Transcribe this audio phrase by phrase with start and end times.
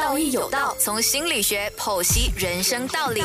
[0.00, 3.20] 道义有道，从心理学剖析人生道理。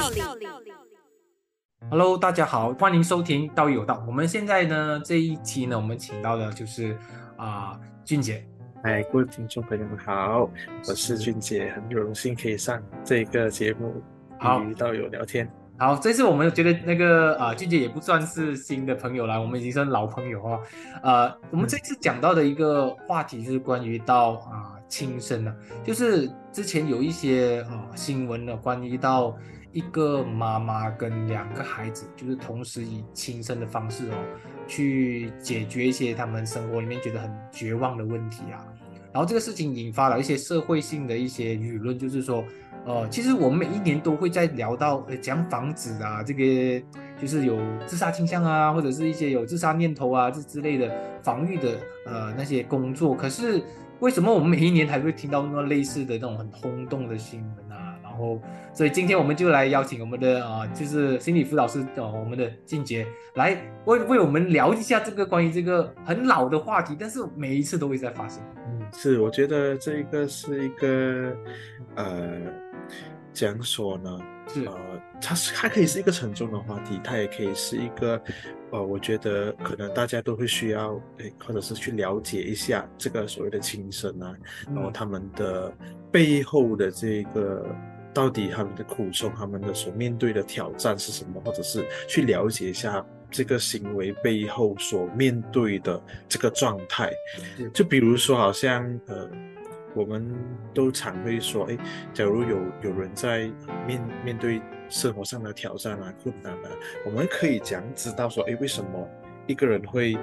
[1.90, 3.94] Hello，大家好，欢迎收听《道义有道》。
[4.06, 6.98] 我们现在呢这一期呢，我们请到的就是
[7.38, 8.46] 啊、俊杰。
[8.84, 10.50] 哎，各位听众朋友们好，
[10.86, 14.04] 我是俊杰，很有荣幸可以上这个节目
[14.38, 15.50] 好与道友聊天。
[15.78, 20.60] 好，这次我们觉得那个啊、俊杰也不算是新的朋友了，我们已经算老朋友哦。
[21.02, 29.36] 呃，我们这次讲到的一个话题是关于到啊、轻生啊，就是之前有一些呃新闻呢，关于到
[29.72, 34.16] 一个妈妈跟两个孩子，就是同时以轻生的方式哦，
[34.68, 38.64] 去解决一些他们生活里面觉得很绝望的问题啊。
[39.12, 42.44] 然后这个事情引发了一些社会性的一些舆论，就是说，
[42.86, 46.86] 呃，其实我们每一年都会在聊到，呃，讲防止啊，这个
[47.18, 50.94] 就是有自杀倾向啊，或者是一些有自杀念头啊这之类的
[51.24, 53.16] 防御的呃那些工作。
[53.16, 53.64] 可是
[54.00, 57.98] 为什么我们每一年还会听到那么类似的那种很轰动的新闻啊？
[58.04, 58.40] 然后，
[58.74, 68.42] 所以今天我们就来邀请我们的啊、就是心理辅导师呃，我们的静杰来为为我们聊一下这个关于这个很老的话题，但是每一次都会在发生。
[68.68, 71.36] 嗯，是，我觉得这一个是一个
[71.96, 72.40] 呃，
[73.34, 74.76] 讲说呢，是呃，
[75.22, 78.22] 它是它可以是一个沉重的话题，它也可以是一个，
[78.72, 84.34] 呃，我觉得可能大家都会需要，诶，或者是去了解一下这个所谓的轻生啊，
[84.68, 85.74] 然后嗯他们的
[86.12, 87.66] 背后的这个
[88.14, 97.12] 到底他们的苦衷，他们的所面对的挑战是什么，或者是去了解一下这个行为背后所面对的这个状态。
[97.74, 99.30] 就比如说，好像呃，
[99.96, 100.36] 我们
[100.74, 101.78] 都常会说，哎，
[102.14, 103.50] 假如有有人在
[103.88, 106.70] 面面对生活上的挑战啊、困难啊，
[107.06, 109.10] 我们可以讲知道说，哎，为什么
[109.48, 110.18] 一个人会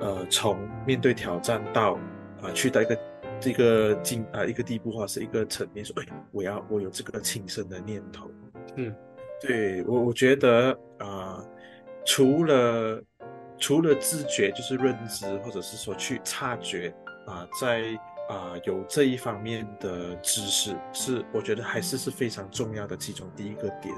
[0.00, 1.98] 呃从面对挑战到
[2.42, 2.98] 啊、去到一个
[3.38, 8.30] 这个境啊、一个地步或者是一个层面，说，哎，我要我有这个轻生的念头。
[8.76, 8.94] 嗯
[9.42, 11.42] 对我，我觉得啊、
[12.04, 13.02] 除了
[13.58, 16.94] 除了自觉，就是认知，或者是说去察觉
[17.26, 17.82] 啊、在
[18.30, 23.92] 啊、有这一方面的知识，是我觉得还是是非常重要的其中第一个点。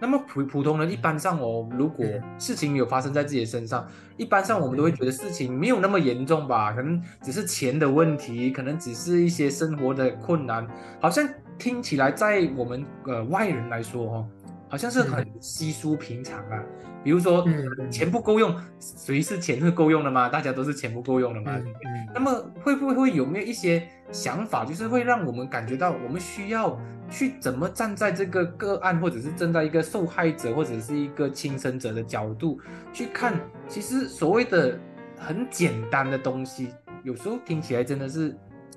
[0.00, 10.66] 那么普普通人一般上哦，如果嗯事情有发生在自己的身上，一般上我们都会觉得事情没有那么严重吧，可能只是钱的问题，可能只是一些生活的困难，
[11.00, 11.28] 好像
[11.58, 14.28] 听起来在我们呃外人来说哦，
[14.68, 16.62] 好像是很稀疏平常啊。
[17.04, 20.28] 比如说嗯钱不够用，谁是钱是够用的吗？
[20.28, 21.52] 大家都是钱不够用的嘛。
[21.56, 21.74] 嗯
[22.14, 26.76] 那么会不会会有没有一些想法，就是会让我们感觉到我们需要
[27.08, 32.58] 去怎么站在这个个案，或者是站在一个受害者或者是一个轻生者的角度
[32.92, 34.78] 去看，其实所谓的
[35.16, 36.70] 很简单的东西，
[37.04, 38.36] 有时候听起来真的是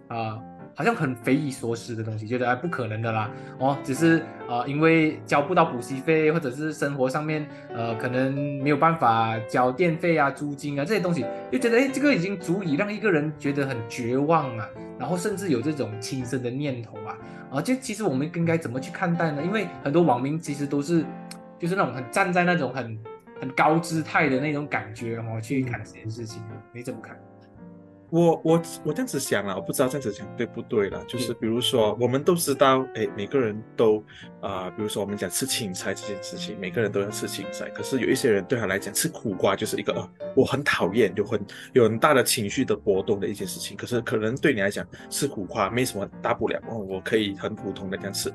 [0.09, 0.37] 啊、
[0.73, 14.67] 好像很匪夷所思的东西，觉得哎不可能的啦，哦，只是啊、因为交不到补习费，或者是生活上面呃可能没有办法交电费啊、租金啊这些东西，就觉得哎这个已经足以让一个人觉得很绝望啊，
[14.99, 17.17] 然后甚至有这种轻生的念头啊，
[17.51, 19.41] 啊，就其实我们应该怎么去看待呢？
[19.43, 21.05] 因为很多网民其实都是
[21.57, 22.99] 就是那种很站在那种很
[23.39, 26.41] 很高姿态的那种感觉哦去看这件事情，
[26.73, 27.17] 你怎么看？
[28.11, 31.03] 我我我这样子想了，我不知道这样子讲对不对了。
[31.05, 34.03] 就是比如说，我们都知道，哎，每个人都
[34.41, 37.69] 啊、比如说我们讲吃青菜这件事情，每个人都要吃青菜。
[37.69, 41.39] 可是有一些人对他来讲，吃苦瓜就是一个呃，我很讨厌，有很
[41.71, 43.77] 有很大的情绪的波动的一件事情。
[43.77, 48.29] 可是可能对你来讲，吃苦瓜没什么大不了，哦，我可以很普通的这样吃。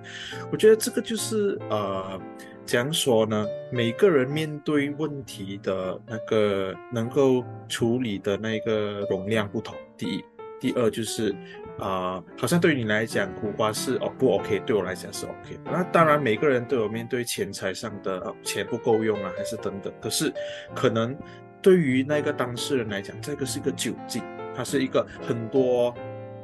[0.51, 2.19] 我觉得这个就是呃，
[2.67, 3.47] 讲说呢？
[3.71, 9.77] 每个人面对问题的那个能够处理的那个容量不同。
[9.97, 10.25] 第一，
[10.61, 11.35] 第二就是
[11.79, 15.59] 啊、好像对于你来讲，苦瓜是哦不 OK，对我来讲是 OK。
[15.65, 19.93] 那当然，每个人都有面对钱财上的、呃、钱不够用啊，还是等等。
[20.01, 20.33] 可是
[20.75, 21.17] 可能
[21.63, 24.23] 对于那个当事人来讲，这个是一个窘境，
[24.57, 25.95] 它是一个很多。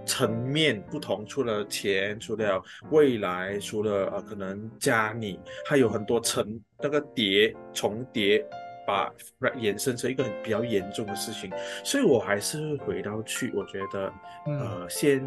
[0.04, 8.44] 层面不同，除了钱，除了未来，除了呃可能家里，还有很多层那个叠重叠，
[8.86, 9.12] 把
[9.59, 11.50] 衍生成一个很比较严重的事情。
[11.84, 14.12] 所以我还是会回到去，我觉得
[14.47, 15.21] 嗯呃先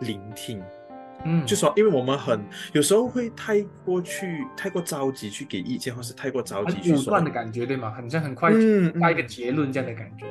[0.00, 0.62] 聆听，
[1.24, 7.90] 嗯，就说因为我们很有时候会太过去太过着急去给意见，或是太过着急去断的感觉，对吗？
[7.90, 10.26] 很像很快嗯下一个嗯结论这样的感觉。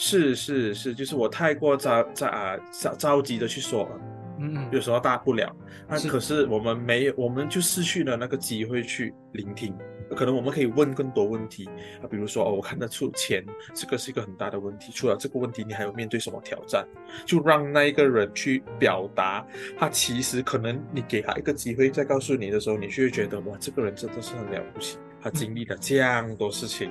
[0.00, 4.00] 是是是，就是我太过着着啊着着急的去说，了
[4.38, 5.52] 嗯，有时候大不了。
[5.88, 9.76] 那是可是我们没有，我们就失去了那个机会去聆听。
[10.16, 11.68] 可能我们可以问更多问题
[12.00, 16.86] 啊，比如说哦，我看得出钱这个是一个很大的问题，除了这个问题，你还有面对什么挑战？
[17.26, 19.44] 就让那一个人去表达，
[19.76, 26.90] 他其实可能你给他一个机会再告诉你的时候，你就会觉得哇，这个人真的是很了不起，他经历了这样多事情，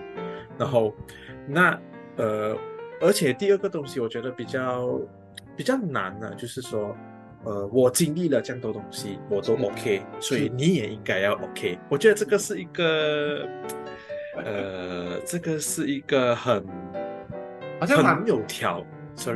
[0.60, 0.94] 然后
[1.48, 1.80] 那
[2.18, 2.56] 呃，
[3.02, 5.00] 而且第二个东西我觉得比较
[5.56, 6.96] 比较难呢，就是说。
[7.44, 11.80] 呃，我经历了这样多东西，我都 OK，所以你也应该要 OK。
[11.88, 13.48] 我觉得这个是一个，
[14.44, 16.66] 呃，这个是一个很
[17.80, 18.84] 好像蛮有条，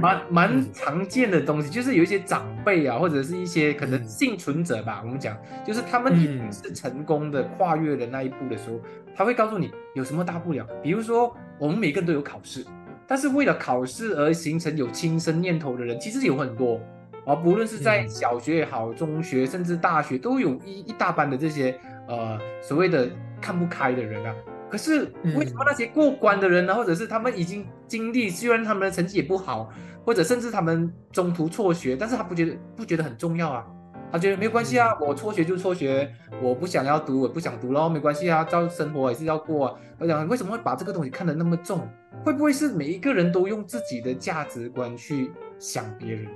[0.02, 8.82] 蛮蛮常见的东西，就是有一些长辈啊，或者是一些可能幸存者吧，我们讲，就是他们已经是成功的跨越了那一步的时候，
[9.16, 10.68] 他会告诉你有什么大不了。
[10.82, 12.66] 比如说，我们每个人都有考试，
[13.12, 16.80] 但是为了考试而形成有轻生念头的人，其实有很多。
[17.26, 21.78] 啊，不论是在小学也好，中学甚至大学，都有一一大班的这些
[22.08, 23.10] 呃所谓的
[23.42, 24.34] 看不开的人啊。
[24.70, 26.74] 可是为什么那些过关的人呢？
[26.74, 29.70] 或者是他们已经经历，虽然他们的成绩也不好，
[30.06, 33.68] 或者甚至他们中途辍学，但是他不觉得不觉得很重要啊？
[34.12, 39.76] 他觉得没有关系啊，我辍学就辍学，我不想要读，我不想读喽，没关系啊，照生活也是要过啊。
[39.98, 41.88] 我讲为什么会把这个东西看得那么重？
[42.26, 46.28] 会不会是每一个人都用自己的价值观去想别人？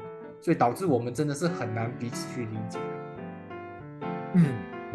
[0.42, 2.80] 所以导致我们真的是很难彼此去理解。
[4.36, 4.46] 嗯，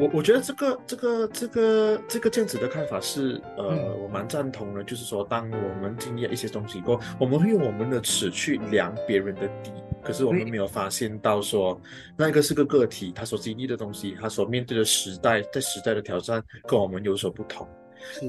[0.00, 4.82] 我我觉得这个这个这个这个这样子的看法是，呃，我蛮赞同的。
[4.82, 9.70] 就是说，当我们经历了一些东西以后，我们会用我们的尺去量别人的底，
[10.02, 11.78] 可是我们没有发现到说，
[12.16, 17.68] 那个是个个体，他所经历的东西，他所面对的时代，在时代的挑战跟我们有所不同。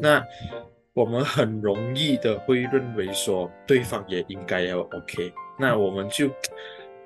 [0.02, 0.22] 那
[0.94, 6.30] 我们很容易的会认为说，对方也应该要 OK，那我们就。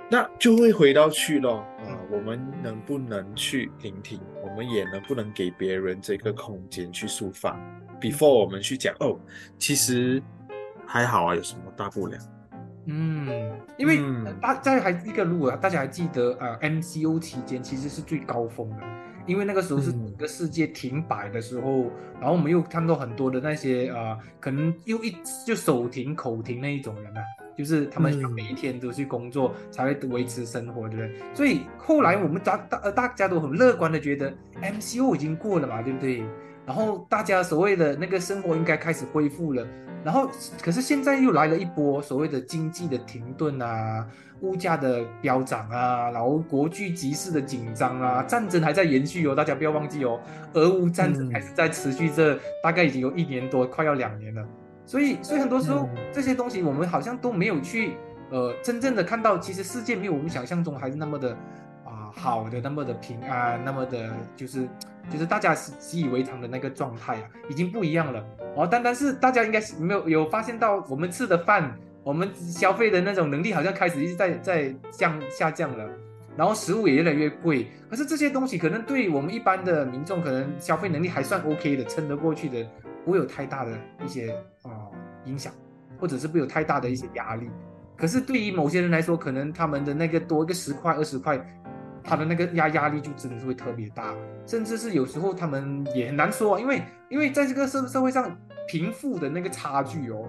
[0.09, 4.19] 那就会回到去咯，啊，我们能不能去聆听？
[4.43, 7.59] 我们也能不能给别人这个空间去抒发
[7.99, 9.19] ？before 我们去讲哦，
[9.57, 10.21] 其实
[10.85, 12.17] 还好啊，有什么大不了？
[12.85, 13.99] 嗯，因为
[14.39, 18.83] 大家还一个如果大家还记得啊，MCO 期间其实是最高峰的，
[19.25, 25.17] 因为那个时候是整个世界停摆的时候，然后我们又看到很多的那些啊，可能又一
[25.47, 27.21] 就手停口停那一种人啊。
[27.57, 31.19] 就是他们每一天都去工作，才会维持生活，对不对？
[31.33, 36.23] 所以后来我们大大呃大家都很乐观的觉得，MCO 已经过了嘛，对不对？
[36.65, 39.65] 然后大家所谓的那个生活应该开始恢复了。
[40.03, 40.29] 然后
[40.61, 44.05] 可是现在又来了一波所谓的经济的停顿啊，
[44.41, 50.19] 物价的飙涨啊，然后国际局势的紧张啊，战争还在延续哦，大家不要忘记哦，
[50.53, 54.45] 俄乌战争还是在持续这，大概已经有一年多，快要两年了。
[54.85, 57.97] 所以，所以很多时候这些东西我们好像都没有去，
[58.29, 61.31] 呃，真正的看到，其实世界没有我们想象中还是那么的
[61.83, 64.67] 啊好的，那么的平安，那么的，就是
[65.09, 68.23] 就是大家习以为常的那个状态啊，已经不一样了。
[68.55, 75.89] 哦，单单是大家应该是没有有发现到，我们吃的饭，我们消费的那种能力好像开始一直在在降下降了，
[76.37, 77.67] 然后食物也越来越贵。
[77.89, 82.65] 可是这些东西可能对我们一般的民众，可能消费能力还算 OK 的，撑得过去的。
[83.05, 83.71] 不会有太大的
[84.03, 84.31] 一些
[84.63, 84.89] 啊
[85.25, 85.53] 影响，
[85.99, 87.49] 或者是不会有太大的一些压力。
[87.95, 91.39] 可是对于某些人来说，可能他们的那个多一个十块二十块，
[92.03, 94.13] 他的那个压压力就真的是会特别大，
[94.45, 98.35] 甚至是有时候他们也很难说，因为因为在这个社社会上
[98.67, 100.27] 贫富的那个差距哦，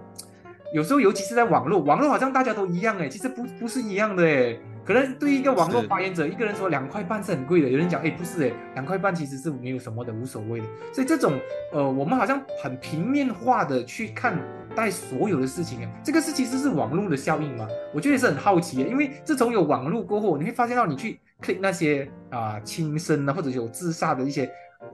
[0.77, 4.55] 有时候尤其是在网络，网络好像大家都一样哎，其实不不是一样的哎。
[4.85, 10.67] 可能对于一个网络发言者，一个人说两块半是很贵的，有人讲哎不是哎，两块半其实是没有什么的，无所谓的。
[10.93, 11.33] 所以这种
[11.73, 14.39] 呃，我们好像很平面化的去看
[14.75, 17.67] 待所有的事情啊，这个是其实是网络的效应嘛？
[17.95, 24.47] 我觉得也是很好奇，因为自从有网络过后，你会发现到你去 click 那些啊轻生啊或者有自杀的一些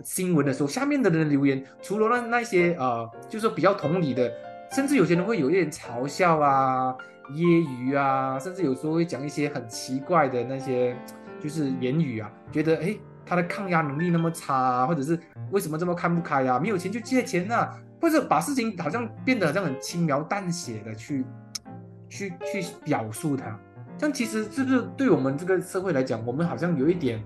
[0.05, 4.33] 新闻的时候，下面的人留言，除了那那些呃，就是说比较同理的，
[4.73, 6.97] 甚至有些人会有一点嘲笑啊。
[7.31, 10.95] 揶揄啊，甚至有时候会讲一些很奇怪的那些，
[11.41, 15.19] 就是言语啊，觉得哎，他的抗压能力那么差，啊或者是
[15.53, 16.59] 为什么这么看不开呀？
[16.59, 21.25] 没有钱就借钱呐，或者把事情好像变得好像很轻描淡写的去，
[22.09, 23.57] 去去表述它，
[23.97, 27.23] 这样其实是不是对我们这个社会来讲，我们好像有一点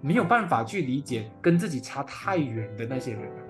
[0.00, 3.41] 没有办法去理解跟自己差太远的那些人啊？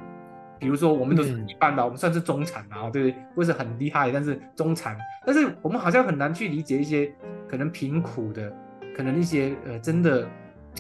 [0.62, 3.16] 比如说，我们都是一般的，我们算是中产啊，对不对？
[3.35, 4.97] 不是很厉害，但是中产。
[5.26, 7.12] 但是我们好像很难去理解一些
[7.49, 8.57] 可能贫苦的，
[8.97, 10.25] 可能一些呃，真的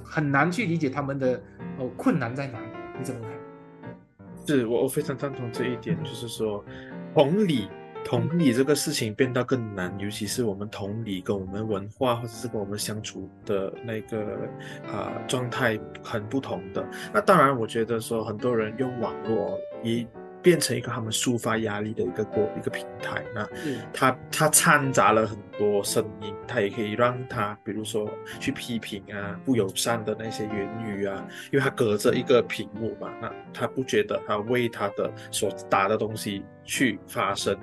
[0.04, 1.42] 很难去理解他们的
[1.78, 2.66] 呃困难在哪里？
[2.96, 3.30] 你怎么看？
[4.46, 6.64] 是我我非常赞同这一点，就是说
[7.12, 7.68] 同理。
[8.04, 14.48] 同理这个事情变得更难，尤其是我们同理跟我们文化或者是跟我们相处的那个
[14.92, 16.84] 啊状态很不同的。
[17.14, 20.06] 那当然，我觉得说很多人用网络也
[20.42, 23.24] 变成一个他们抒发压力的一个过一个平台。
[23.32, 28.10] 那是它它掺杂了很多声音，它也可以让它，比如说
[28.40, 37.56] 去批评啊不友善的那些言语啊，因为它隔着一个屏幕嘛，那他不觉得他为他的所打的东西去发声。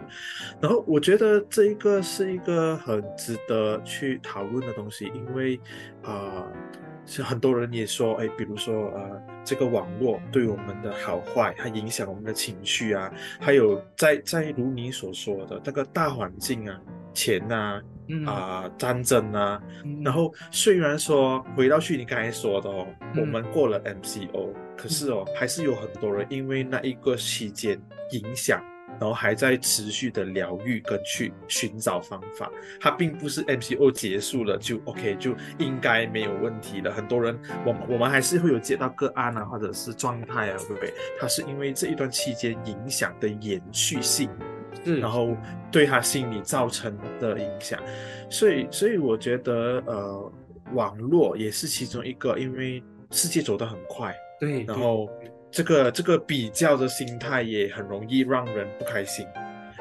[0.61, 5.59] 然后我觉得这一个是一个很值得去讨论的东西，因为
[6.03, 6.47] 啊。
[7.11, 16.79] 是很多人也说，哎，比如说，呃，这个网络对我们的好坏，它影响我们的情绪啊，还有在在如你所说的那个大环境啊，
[17.15, 17.81] 钱啊，
[18.27, 19.59] 啊，战争啊，
[20.03, 22.85] 然后虽然说回到去你刚才说的哦，
[23.17, 28.63] 我们过了 MCO，可是哦，还是有很多人因为那一个期间影响。
[28.99, 36.91] 然后还在持续的疗愈跟去寻找方法，它并不是 MCO 结束了就 OK 就应该没有问题了。
[36.91, 40.93] 很多人，我我们还是会有接到个案啊，或者是状态啊，对不对？
[41.19, 44.29] 它是因为这一段期间影响的延续性，
[44.83, 45.35] 是，然后
[45.71, 47.81] 对他心理造成的影响。
[48.29, 50.31] 所以，所以我觉得，呃，
[50.73, 55.09] 网络也是其中一个，因为世界走得很快，对，然后。
[55.51, 59.25] 这个这个比较的心态也很容易让人不开心，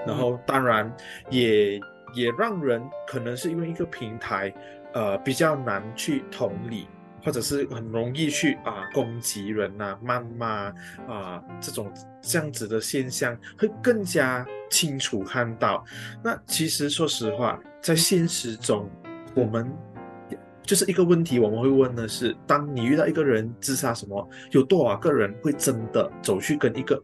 [0.07, 0.91] 然后当然
[1.31, 1.79] 也
[2.15, 4.53] 也让人可能是因为一个平台，
[4.95, 6.87] 呃比较难去同理，
[7.23, 10.73] 或者是很容易去啊攻击人呐、谩骂
[11.07, 15.85] 啊这种这样子的现象会更加清楚看到。
[16.25, 18.89] 那其实说实话，在现实中
[19.35, 19.71] 我们。
[20.69, 27.03] 就是一个问题，我们会问的是：当你遇到一个人自杀，什么有多少个人会真的走去跟一个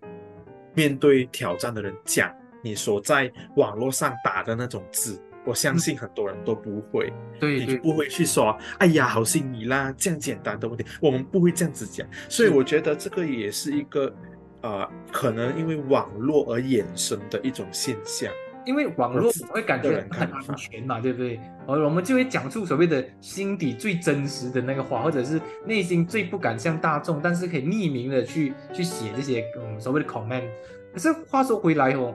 [0.75, 2.31] 面对挑战的人讲
[2.63, 5.19] 你所在网络上打的那种字？
[5.47, 14.15] 我相信很多人都不会，对，你不会去说：“哎呀，好心你啦，这样简单的问题，我们不会这样子讲。”所以我觉得这个也是一个
[14.61, 18.31] 啊，可能因为网络而衍生的一种现象。
[18.65, 21.41] 因为网络会感觉很安全嘛，对不对？
[21.67, 30.45] 而我们就会讲出所谓的心底最真实的那个话，或者是内心最不敢向大众，但是可以匿名的去去写这些嗯所谓的 comment。
[30.93, 32.15] 可是话说回来哦，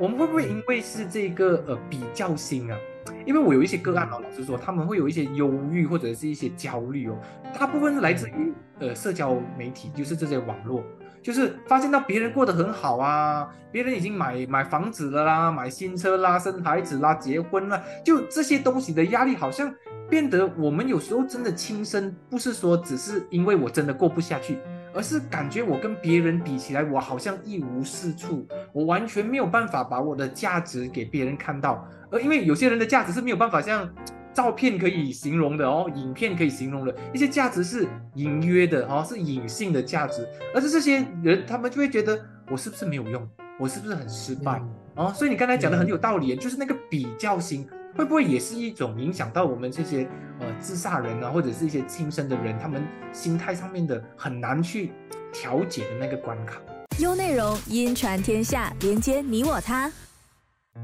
[0.00, 2.78] 我们会不会因为是这个呃比较心啊？
[3.26, 7.16] 因为我有一些个案哦，老实说，他们会有一些忧郁或者是一些焦虑哦，
[7.58, 10.82] 大部分是来自于呃社交媒体，就是这些网络。
[11.24, 19.74] 就是发现到别人过得很好啊，别人已经买买房子了啦，买新车啦，生孩子啦，结婚了，就这些东西的压力好像
[20.10, 24.58] 变得我们有时候真的轻生，不是说只是因为我真的过不下去，
[24.92, 33.88] 而是感觉我跟别人比起来，我好像一无是处，我完全没有办法把我的价值给别人看到，而因为有些人的价值是没有办法像。
[34.34, 43.26] 照片可以形容的哦，影片可以形容的一些价值是隐约的哦，是隐性的价值，而是这些人他们就会觉得我是不是没有用，
[43.58, 44.60] 我是不是很失败
[44.96, 45.12] 哦？
[45.14, 50.08] 所以你刚才讲的很有道理，就是那个比较心会不会也是一种影响到我们这些
[50.40, 54.90] 呃自杀人啊，或者是一些轻生的人，他们心态上面的很难去
[55.32, 56.60] 调节的那个关卡。
[56.98, 59.90] 优内容音传天下，连接你我他。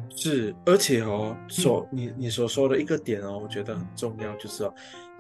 [0.09, 4.75] 是，而且哦，所你你所说的一个点哦，我觉得很重要，就是哦，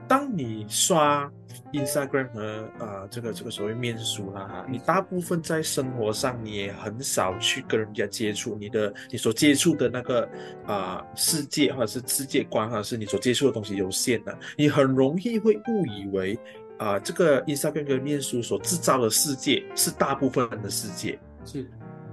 [0.06, 1.30] 当你刷
[1.72, 10.28] Instagram 和呃这个这个所谓面书啦哈，你大部分在生活上你也很少去跟人家接触，你的你所接触的那个
[10.66, 16.38] 啊世界或者是世界观，或者是你所接触的东西有限的，你很容易会误以为
[16.78, 21.68] 啊这个 Instagram 跟面书所制造的世界是大部分人的世界，是。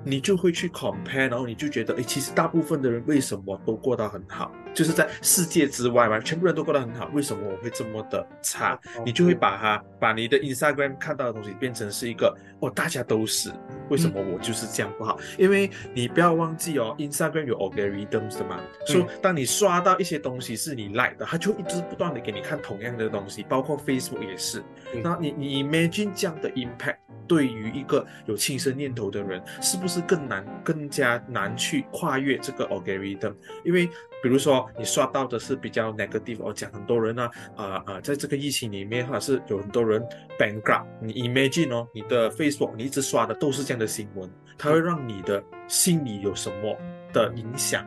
[0.08, 4.52] 你就会去 compare，然后你就觉得，哎，其实大部分的人为什么都过得很好？
[4.74, 8.80] 就是在世界之外嘛，全部人都过得很好，为什么我会这么的差？
[9.04, 13.52] 你就会把它，把你的 Instagram 看到的东西变成是一个，哦，大家都是，
[13.90, 15.18] 为什么我就是这样不好？
[15.38, 24.64] 因为你不要忘记哦，Instagram 有 algorithms 的嘛，说当你刷到一些东西是你 like 的，它就一直不断的给你看同样的东西，包括 Facebook 也是。
[25.04, 26.98] 那你你 imagine 这样的 impact
[27.28, 33.34] 对于一个有轻生念头的人，是不是是更难、更加难去跨越这个 algorithm？
[33.66, 33.88] 因为
[34.22, 34.66] 比如说。
[34.78, 40.00] 你刷到的是比较 negative，我讲很多人呢，啊啊，在这个疫情里面，或者是有很多人
[40.38, 40.86] bankrupt。
[41.02, 46.78] 你 imagine 哦，你的 Facebook 你一直刷的都是这样的新闻，它会让你的心里有什么
[47.12, 47.84] 的影响？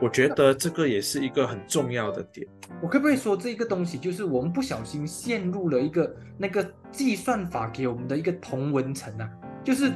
[0.00, 2.44] 我觉得这个也是一个很重要的点。
[2.82, 9.30] 我可不可以说这个东西就是我们不小心陷入了一个那个计算法给我们的一个同文层啊？
[9.62, 9.92] 就是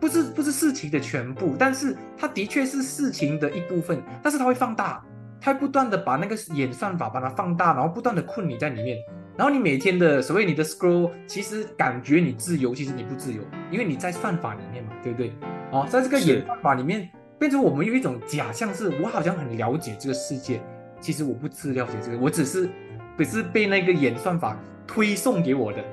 [0.00, 5.04] 不是不是事情的全部，但是它的确是事情的一部分，但是它会放大。
[5.40, 8.96] 它会不断的把那个演算法把它放大，然后不断的困你在里面，
[9.36, 15.34] 然后你每天的所谓你的 scroll，其实感觉你自由，其实你不自由，因为你在算法里面嘛，对不对？
[15.70, 20.62] 哦，在这个演算法里面，变成我们有一种假象，是我好像很了解这个世界，
[20.98, 22.70] 其实我不知了解这个，我只是
[23.18, 25.84] 只是被那个演算法推送给我的，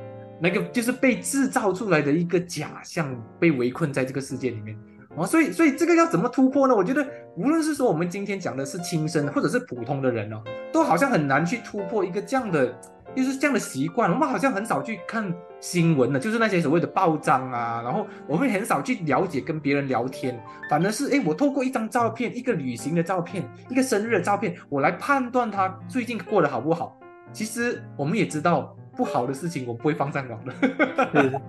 [0.41, 4.75] 那个就是被制造出来的一个假象，被围困在这个世界里面。
[5.15, 6.75] 哦，所以所以这个要怎么突破呢？
[6.75, 7.05] 我觉得
[7.35, 12.73] 无论是说我们今天讲的是亲生，或者是普通的人哦，都好像很难去突破一个这样的，
[13.13, 14.09] 就是这样的习惯。
[14.09, 26.97] 我们好像很少去看新闻的，就是那些所谓的报章啊，然后我们很少去了解跟别人聊天，反而是哎，我透过一张照片，一个旅行的照片，一个生日的照片，我来判断他最近过得好不好。
[27.33, 28.75] 其实我们也知道。
[29.01, 30.53] 不好的事情我不会放上网的，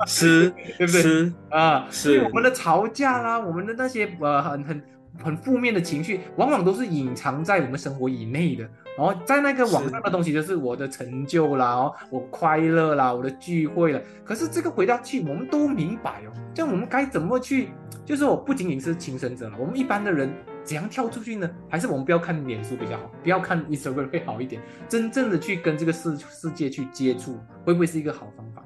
[0.06, 1.02] 是， 对不对？
[1.02, 4.82] 是啊，是所以我们的吵架啦，我们的那些呃很很
[5.22, 8.66] 很负面的情绪，往往都是隐藏在我们生活以内的。
[8.96, 14.00] 然后在那个网上的东西，就是我的成就啦，哦，我快乐啦，我的聚会了。
[14.24, 17.68] 可是这个回到去，我们都明白哦，这样我们该怎么去？
[18.06, 20.32] 就是我不仅仅是轻生者了，我们一般的人
[20.64, 21.50] 怎样跳出去呢？
[21.68, 24.60] 还是我们不要看脸书比较好，不要看 Instagram 会好一点？
[24.88, 28.64] 真正的去跟这个世世界去接触，会不会是一个好方法？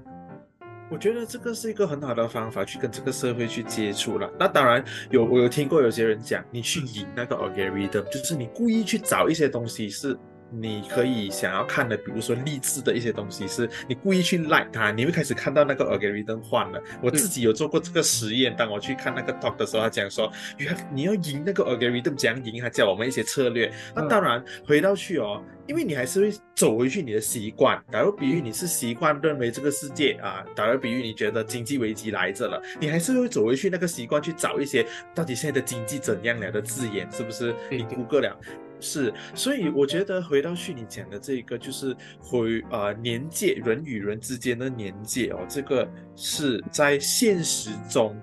[0.89, 4.31] 我觉得这个是一个很好的方法，去跟这个社会去接触了。
[4.39, 10.17] 那当然有，我有听过有些人讲，你去引那个 algorithm，就是你故意去找一些东西是。
[10.51, 16.81] 你可以想要看的，比如说励志的一些东西，是你故意去 like 它，你会开始看到那个 algorithm 换了。
[17.03, 22.61] 我自己有做过这个实验，当我去看那个 talk 的时候，他讲说，你你要赢那个 algorithm，怎样赢？
[22.63, 23.73] 他教我们一些策略。
[23.95, 27.83] 那当然回到去哦，因为你还是会走回去你的习惯。
[27.91, 37.55] 打个比喻你是习惯认为这个世界啊，打个比喻你觉得经济危机来着了，你还是会走回去那个习惯去找一些到底现在的经济怎样了的字眼，是不是？
[37.71, 38.39] 你估个了。
[38.81, 48.17] 是，所以我觉得回到去你讲的这个，就是回呃年界人与人之间的年界哦，这个是在现实中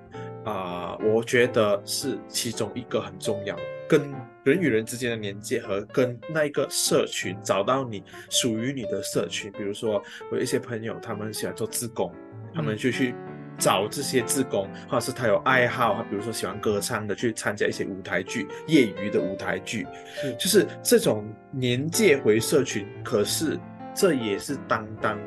[0.46, 3.58] 啊，我觉得是其中一个很重要，
[3.88, 12.12] 跟人与人之间的年界和跟那一个社群找到你属于你的社群，比如说我有一些朋友，他们喜欢做自工，
[12.54, 13.16] 他们就去。
[13.58, 19.88] 找这些自工，或者是他有爱好，他比如说喜欢歌唱的，去参加一些舞台剧，业余的舞台剧，
[20.40, 22.88] 就是这种年界回社群。
[23.04, 23.60] 可是
[23.94, 25.20] 这也是当当，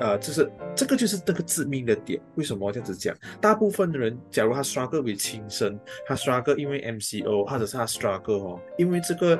[0.00, 2.20] 呃，就是这个就是这个致命的点。
[2.34, 3.14] 为什么这样子讲？
[3.40, 9.38] 大部分的人，假如他刷个为轻生，他刷个因为 MCO，或者是他刷个哦，因为这个。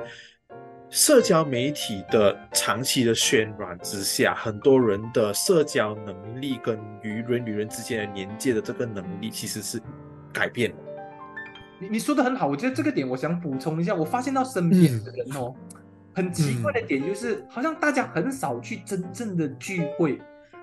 [0.90, 9.80] 社交媒体的长期的渲染之下，很多人的社交能力跟与人与人之间的连接的这个能力其实是
[10.32, 10.72] 改变
[11.78, 13.94] 你你说的很好，我觉得这个点我想补充一下。
[13.94, 15.54] 我发现到身边的人哦，
[16.14, 20.18] 很奇怪的点就是，好像大家很少去真正的聚会，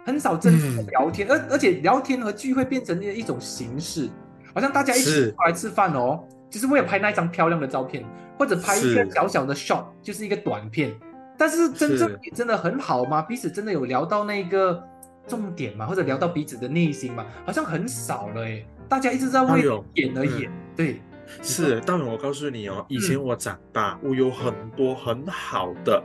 [0.05, 4.09] 很少真正的聊天，而而且聊天和聚会变成了一种形式，
[4.55, 6.23] 好像大家一起出来吃饭哦。
[6.49, 8.05] 就是为了拍那张漂亮的照片，
[8.38, 10.93] 或者拍一个小小的 shot，就是一个短片。
[11.38, 13.21] 但是真正也真的很好吗？
[13.21, 14.81] 彼此真的有聊到那个
[15.27, 15.86] 重点吗？
[15.86, 17.25] 或者聊到彼此的内心吗？
[17.45, 19.62] 好像很少了哎，大家一直在为
[19.95, 20.49] 演而演。
[20.77, 21.01] 对，
[21.41, 21.81] 是。
[21.86, 26.01] 但我告诉你哦，以前我长大，我有很多很好的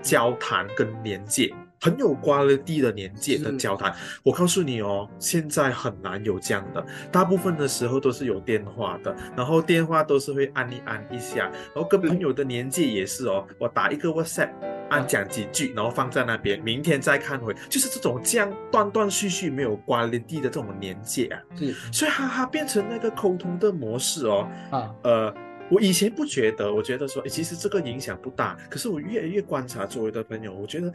[0.00, 1.52] 交谈跟连接。
[1.80, 14.50] 很有关了地的年纪的交谈，我告诉你哦，现在很难有这样的，大部分的时候都是有电话的，然后电话都是会按一按一下，然后跟朋友的年纪也是哦，我打一个 WhatsApp，
[14.90, 25.34] 按讲几句，然后放在那边，明天再看回，就是这种这样断断续续没有关了地的这种年纪啊，是，所以哈哈变成那个沟通的模式哦，啊，呃，
[25.70, 30.92] 我以前不觉得，我觉得说，其实这个影响不大，可是我越来越观察周围的朋友，我觉得。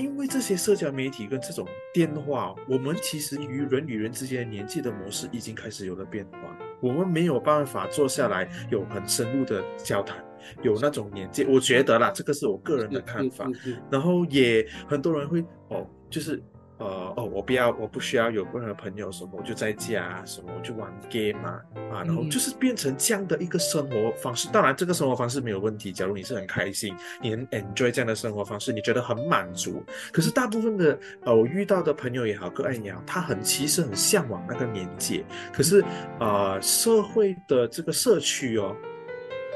[0.00, 6.38] 因为这些社交媒体跟这种电话，我们其实与人与人之间的年纪的模式已经开始有了变化。
[6.80, 10.16] 我们没有办法坐下来有很深入的交谈，
[10.62, 13.46] 有那种连接，我觉得啦，这个是我个人的看法。
[13.90, 16.42] 然后也很多人会哦，就是。
[16.80, 21.62] 呃哦，我不要，我不需要有任何朋友什么，我就在家什么，我就玩 game 啊
[21.92, 24.48] 啊，然后就是变成这样的一个生活方式。
[24.50, 25.92] 当然，这个生活方式没有问题。
[25.92, 29.84] 假如你是很开心，你很 enjoy 这样的生活方式，你觉得很满足。
[30.10, 35.24] 可是大部分的呃，我遇到的朋友也好，个案也好，他很其实很向往那个年纪。
[35.52, 35.84] 可是
[36.18, 38.74] 呃，社会的这个社区哦。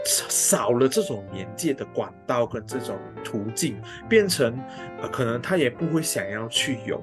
[0.07, 4.63] 少了这种连接的管道跟这种途径，变成
[5.01, 7.03] 呃，可能他也不会想要去有。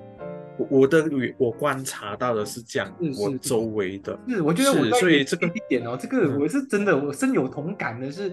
[0.69, 1.05] 我我的
[1.37, 8.31] 我观察到的是这样，我周围的，是我觉得我所以这个一点哦，这个我是真的，我深有同感的是，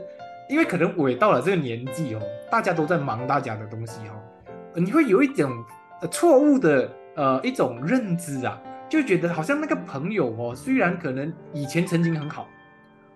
[0.48, 4.14] 因为可能我也到了这个年纪哦，大家都在忙大家的东西哦，
[4.76, 5.52] 你会有一种
[6.10, 12.48] 错误的呃一种认知啊，就觉得好像那个朋友哦，虽然可能以前曾经很好，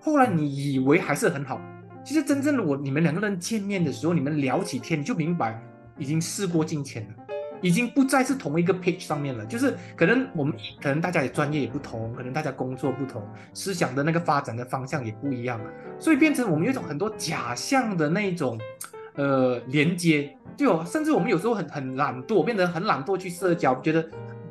[0.01, 1.61] 后来你以为还是很好，
[2.05, 5.61] 其实真正的我你们两个人见面的时候，你们聊起天，你就明白
[5.99, 7.22] 已经事过境迁了。
[7.63, 15.59] 已经不再是同一个 page 上面了，就是可能我们可能大家也专业也不同，可能大家工作不同，思想的那个发展的方向也不一样，
[15.99, 18.59] 所以变成我们有一种很多假象的那种
[19.15, 24.03] 呃连接，就甚至我们有时候很很懒惰，变得很懒惰去社交，觉得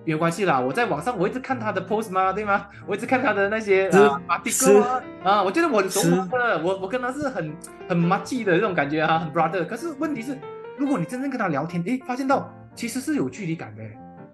[0.05, 0.57] 没有关系啦。
[0.57, 2.31] 我在网上我一直看他的 post 嘛？
[2.31, 2.67] 对吗？
[2.87, 7.53] 我一直看他的那些啊，article 啊，啊，我觉得我很熟的，我我跟他是很
[7.89, 9.65] 很 m a c 的这种感觉啊，很 brother。
[9.65, 10.39] 可是问题是，
[10.77, 12.49] 如果你真正跟他聊天，诶，发现到。
[12.75, 13.83] 其实是有距离感的，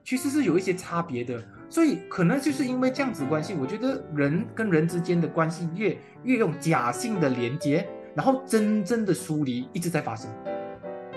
[0.04, 10.30] 其实是有一些差别的，所以可能就是因为这样子关系，我觉得人跟人之间的关系越越用假性的连接，然后真正的疏离一直在发生，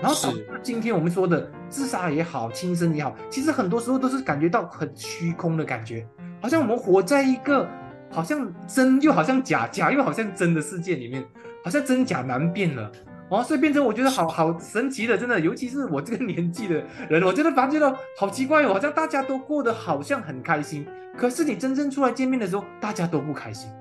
[0.01, 6.05] 然后导致今天我们说的自杀也好，轻生也好，其实很多时候都是感觉到很虚空的感觉，
[6.41, 7.69] 好像我们活在一个
[8.09, 11.23] 好像真又好像假，假又好像真的世界里面，
[11.63, 12.91] 好像真假难辨了。
[13.31, 20.85] 哦，所以变成我觉得好好神奇的，真的，尤其是我这个年纪的人，我真的发觉到好奇怪哦，好像大家都过得好像很开心，
[21.17, 23.71] 可是你真正出来见面的时候，大家都不开心。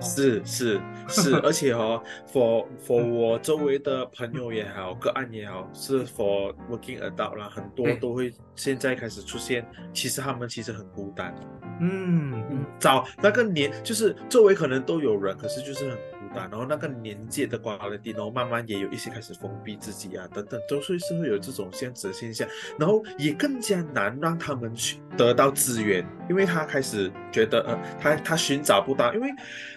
[0.00, 11.34] 是是是， 而且哦，for for 我周围的朋友也好，个案也好，是 for working adult 啦，很多都会现在开始出现，其实他们其实很孤单。
[11.80, 15.98] 嗯嗯，找那个年就是周围可能都有人，可是就是很。
[16.34, 22.46] 然后那个年纪的瓜了蒂诺，慢慢也有一些开始封闭自己啊，等等，都是是会有这种这样子的现象。
[22.78, 29.28] 然后也更加难让他们去得到资源，因为他开始觉得，呃，他他寻找不到，因为，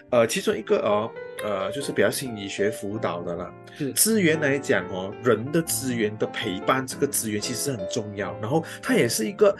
[0.10, 1.10] 呃，其中一个哦，
[1.44, 3.54] 呃，就是比较心理学辅导的了。
[3.96, 8.38] 资源来讲哦，人的资源的陪伴，这个资源其实很重要。
[8.40, 9.56] 然后它也是一个。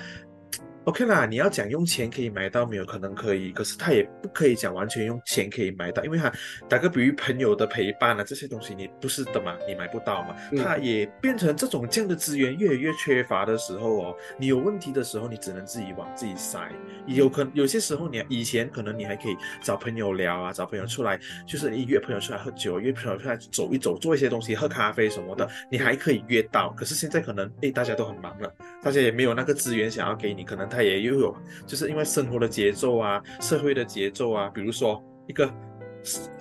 [0.86, 2.84] OK 啦，你要讲用钱可以买到没有？
[2.84, 6.34] 可能可以，可是他也不可以讲完全用钱可以买到，因为他
[6.68, 10.36] 打个比喻，朋友的陪伴啊这些东西你不是的嘛，你买不到嘛。
[10.58, 16.60] 他也变成这种这样的资源越来越缺乏的时候哦，你有问题的时候，你只能自己往自己塞。
[17.06, 26.72] 有可有些时候你以前可能你还可以找朋友聊啊，找朋友出来，就是你约朋友出来喝酒，约朋友出来走一走，做一些东西，喝咖啡什么的，你还可以约到。
[26.72, 30.71] 可是现在可能诶大家都很忙了，大家也没有那个资源想要给你，可能。
[30.72, 31.36] 他也又有，
[31.68, 35.52] 就是因为生活的节奏啊，社会的节奏啊，比如说一个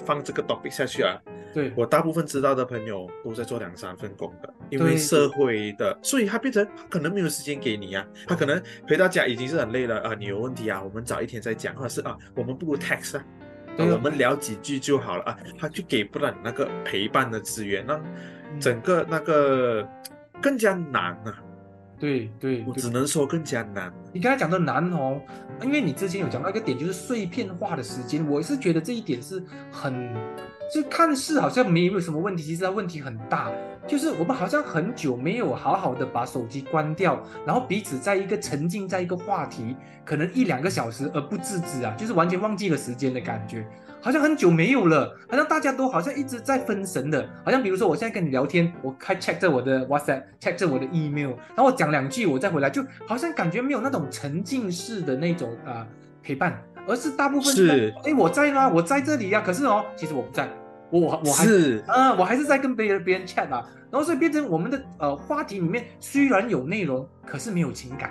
[0.05, 1.21] 放这个 topic 下去啊，
[1.53, 1.73] 对。
[1.77, 13.25] 我大部分知道的朋友都在做两三份工的，因为社会的，所以他变成可能没有时间给你啊，他可能回到家已经是很累了啊，你有问题啊，我们早一天再讲，或者是啊，我们不如 text 啊，
[13.77, 18.03] 我们聊几句就好了啊，他就给不了你那个陪伴的资源，让
[18.59, 19.87] 整个那个
[20.41, 21.43] 更加难啊。
[22.01, 23.93] 对对，我只能说更加难。
[24.13, 25.21] 你刚才讲的难哦，
[25.63, 30.13] 因为你之前有讲到一个点，就是碎片化的时间，我是觉得这一点是很，
[30.75, 33.53] 就看似好像没有什么问题，其实它问题很大。
[33.87, 43.67] 就是我们好像很久没有好好的把手机关掉，然后彼此在一个沉浸在一个话题，可能一两个小时而不自知啊，就是完全忘记了时间的感觉。
[44.03, 55.87] 好像很久没有了，好像大家都好像一直在分神的，好像比如说我现在跟你聊天，我开 check 着我的 WhatsApp，check 着我的 email，然后我讲两句，我再回来，就好像感觉没有那种沉浸式的那种啊
[56.23, 58.69] 陪伴，而是大部分是哎我在吗？
[58.69, 60.49] 我在这里呀，可是哦，其实我不在，
[60.91, 68.11] 我我还是嗯，我还是在跟别人别人 chat 啊，然后所以变成我们的呃话题里面虽然有内容，可是没有情感。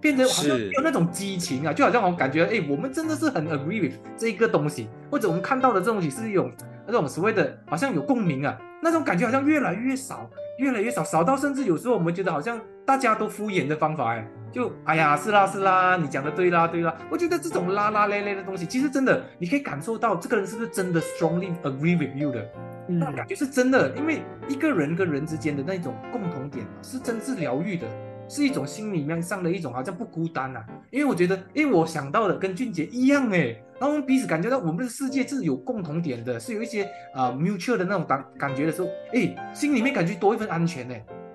[0.00, 6.52] 变得好像没有那种激情啊，就好像我感觉，哎，我们真的是很 agree with 这一个东西，或者我们看到的这东西是一种
[6.86, 22.46] 那种所谓的，好像有共鸣啊，那种感觉好像越来越少，越来越少，少到甚至有时候我们觉得好像大家都敷衍的方法，哎，就哎呀是啦是啦，你讲的对啦对啦，我觉得这种拉拉咧咧的东西，其实真的你可以感受到这个人是不是真的 strongly agree with you 的，
[22.88, 27.86] 嗯，感觉是真的，因为一个人跟人之间的那种共同点是真是疗愈的。
[28.28, 36.84] 是一种心里面上的一种好像不孤单呐，因为我觉得，因为我想到的跟俊杰一样诶，然后我们彼此感觉到我们的世界是有共同点的，是有一些
[37.14, 40.94] 啊 mutual 的那种感感觉的时候，哎，心里面感觉多一份安全呢。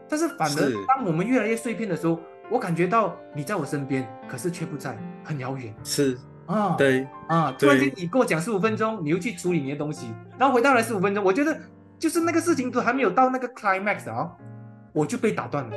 [0.10, 5.74] 但是反而当我们越来越碎片的时候，我感觉到你在我身边，可是却不在，很遥远。
[5.84, 6.18] 是。
[6.48, 7.08] 啊，对。
[7.30, 11.58] 啊，突然间你跟我讲十五分钟，你又去处理你的东西，然后回到来十五分钟，我觉得
[11.98, 14.30] 就是那个事情都还没有到那个 climax 啊，
[14.92, 15.72] 我就被打断了。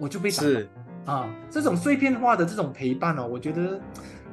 [0.00, 0.68] 我就被打是。
[1.06, 3.80] 啊，这种碎片化的这种陪伴哦，我觉得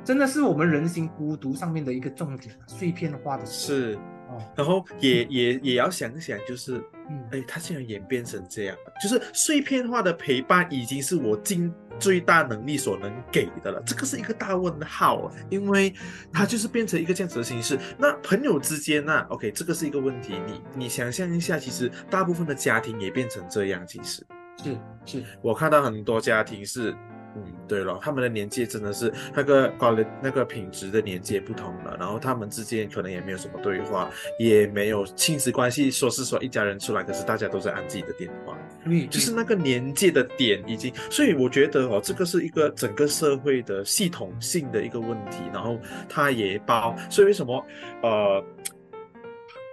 [0.03, 3.97] 真的是我们人心孤独上面的一个重点碎片化的是。
[4.30, 15.93] 哦，然后也也也要想想，就是，嗯，哎，他竟然演变成这样，就是碎片化的陪伴已经是我尽最大能力所能给的了，这个是一个大问号啊，因为
[16.34, 17.80] 它就是变成一个这样子的形式。
[17.97, 24.21] 那朋友之间呢、o k 这个是一个问题，你你想象一下，其实大部分的家庭也变成这样，其实。
[24.63, 26.91] 是是，我看到很多家庭是，
[27.35, 45.77] 嗯，对了，他们的年纪真的是那个高的那个品质的年纪也不同了，然后他们之间可能也没有什么对话，也没有亲子关系，说是说一家人出来，可是大家都在按自己的电话，嗯，就是那个年纪的点已经，所以我觉得哦，这个是一个整个社会的系统性的一个问题，然后
[46.09, 47.63] 它也包，所以为什么
[48.01, 48.43] 呃，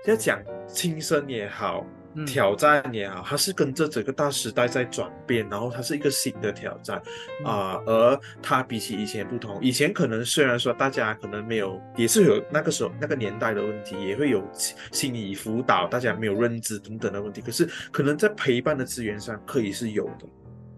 [0.04, 1.86] 要讲轻生也好。
[2.14, 2.26] 嗯。
[2.26, 7.02] 挑战也好，它是跟着整个大时代在转变，然后它是一个新的挑战。
[7.40, 7.46] 嗯。
[7.46, 20.26] 啊、而它比起以前不同，以前可能虽然说大家可能没有，也是有那个时候那个年代的问题，也会有心心理辅导，大家没有认知等等的问题，可是可能在陪伴的资源上可以是有的。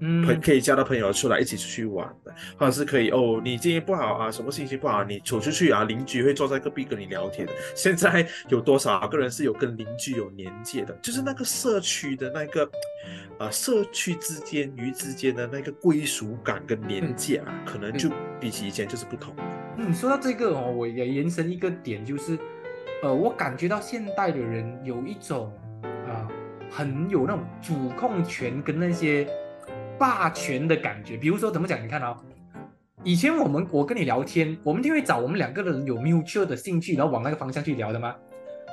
[0.00, 7.52] 嗯朋可以交到朋友出来一起出去玩的，或者是可以哦，你今天不好啊，什么心情不好，你走出去啊，邻居会坐在隔壁跟你聊天的。
[7.74, 10.94] 现在有多少个人是有跟邻居有连接的？
[11.02, 12.70] 就是那个社区的那个，
[13.38, 19.34] 呃，社区之间与之间的那个归属感跟连接啊，可能就比起以前就是不同。
[19.78, 22.38] 嗯，说到这个哦，我也延伸一个点，就是，
[23.02, 25.52] 呃，我感觉到现代的人有一种
[26.06, 26.28] 啊、
[26.70, 29.26] 很有那种主控权跟那些
[29.98, 31.16] 霸权的感觉。
[31.16, 31.82] 比如说怎么讲？
[31.82, 32.16] 你看啊、
[33.04, 38.14] 以前我们我跟你聊天，我们一定会找我们两个人有 mutual 的兴趣，然后往那个方向去聊的吗？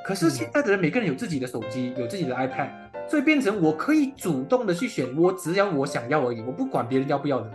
[0.05, 2.69] 可是现在的人每个人有自己的手机，有自己的 iPad，
[3.07, 7.51] 所以变成我可以主动的去选，我只要我想要而已，我不管别人要不要的。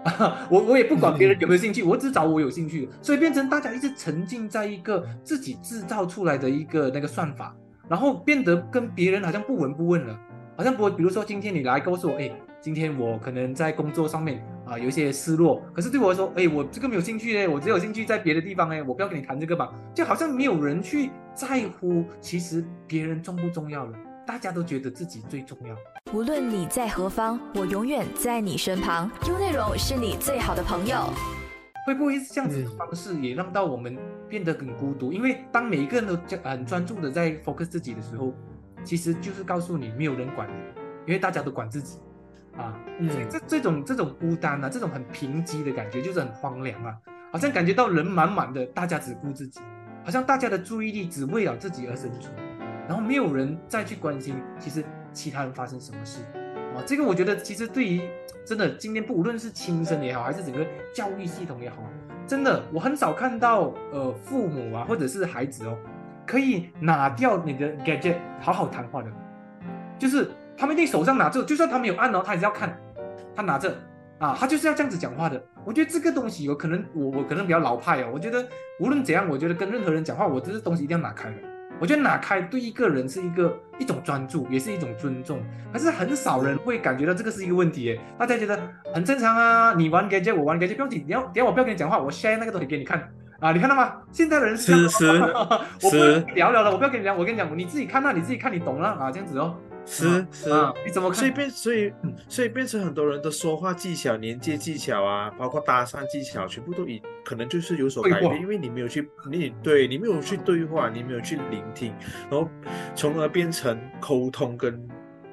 [0.04, 7.54] 啊，我我也不管别人有没有兴趣，我只找我有兴趣的，所以变成大家一直沉浸在一个自己制造出来的一个那个算法，
[7.86, 10.18] 然后变得跟别人好像不闻不问了，
[10.56, 25.74] 好像不，比如说今天你来告诉我，哎，今天我可能在工作上面啊、有一些失落，可是对我来说，哎，我这个没有兴趣嘞，我只有兴趣在别的地方哎，我不要跟你谈这个吧，就好像没有人去在乎，其实别人重不重要了，大家都觉得自己最重要。
[26.12, 29.10] 无论你在何方，我永远在你身旁。
[29.26, 30.96] 优内容是你最好的朋友。
[31.86, 35.12] 会不会是这样子的嗯方式，也让到我们变得很孤独？
[35.12, 38.34] 因为当每一个人都这很专注的在 focus 自己的时候，
[38.84, 40.52] 其实就是告诉你没有人管你，
[41.06, 41.98] 因为大家都管自己
[42.60, 42.78] 啊。
[42.98, 46.94] 嗯所以这这种这种孤单啊，这种很贫瘠的感觉，就是很荒凉啊，
[47.32, 49.60] 好像感觉到人满满的，大家只顾自己，
[50.04, 52.34] 好像大家的注意力只为了自己而生存，
[52.86, 56.22] 然后没有人再去关心其实其他人发生什么事。
[56.76, 58.02] 啊，这个我觉得其实对于
[58.44, 61.76] 真的今天不无论是亲生也好，还是整个教育系统也好，
[62.26, 65.76] 真的我很少看到呃父母啊或者是孩子哦，
[66.26, 69.10] 可以拿掉你的 gadget 好好谈话的，
[69.98, 72.78] 就是他们一定手上拿着，就算他没有按哦，他也是要看，
[73.34, 73.74] 他拿着
[74.18, 75.42] 啊，他就是要这样子讲话的。
[75.64, 78.46] 我觉得这个东西有可能我我可能比较老派哦，我觉得
[78.78, 81.36] 无论怎样，我觉得跟任何人讲话，我这个东西一定要拿开的。
[81.80, 85.40] 我觉得拿开对一个人是一个一种专注，也是一种尊重。
[85.72, 88.60] 可是很少人会感觉到这个是一个问题耶，大家觉得
[88.92, 93.94] 很正常啊，你玩 gadget 我玩 gadget 不要紧，你要等下我不要跟你讲话，我 share 那个东西给你看啊，你看到吗？
[94.12, 95.06] 现在的人这样是是
[95.82, 95.96] 我不
[96.34, 99.56] 聊聊了，我不要跟你聊，我跟你讲，你自己看啊，你自己看，你懂了啊，这样子哦。
[99.86, 101.18] 是是啊，你怎么看？
[101.18, 101.92] 所以变，所以
[102.28, 111.92] 所以变成很多人的说话技巧、连接技巧啊，包括搭讪技巧，全部都以可能就是有所改变，因为你没有去，你对你没有去对话，你没有去聆听，
[112.30, 112.48] 然后
[112.94, 114.80] 从而变成沟通跟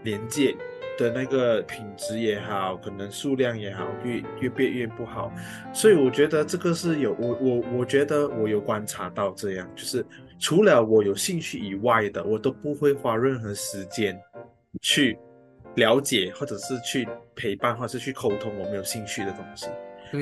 [0.04, 0.56] 连接
[0.98, 5.32] 的那个品质也好，可能数量也好，越越变越不好。
[5.74, 10.04] 所以我觉得这个是有我我我觉得我有观察到这样，就是
[10.40, 14.20] 除了我有兴趣以外的，我都不会花任何时间
[14.82, 15.18] 去
[15.76, 19.68] 了解，或者是去陪伴，或者是去沟通我没有兴趣的东西。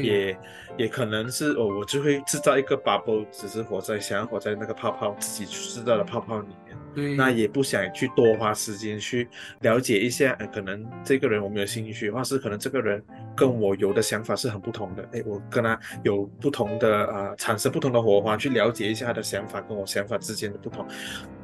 [0.02, 0.36] 也
[0.78, 6.76] 也可能是哦，我就会制造一个 bubble，只是活在想要活在那个泡泡自己制造的泡泡里面。
[6.96, 9.28] 对，那也不想去多花时间去
[9.62, 13.00] 了解一下，呃，可能这个人我没有兴趣，或是可能这个人
[13.36, 20.84] 跟我有的想法是很不同的，哎，我跟他有不同的呃，产生不同的火花，去了解一下他的想法跟我想法之间的不同，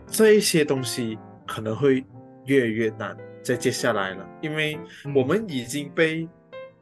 [0.08, 2.04] 这一些东西可能会
[2.52, 5.14] 越来越难再接下来了，因为嗯。
[5.16, 6.28] 我们已经被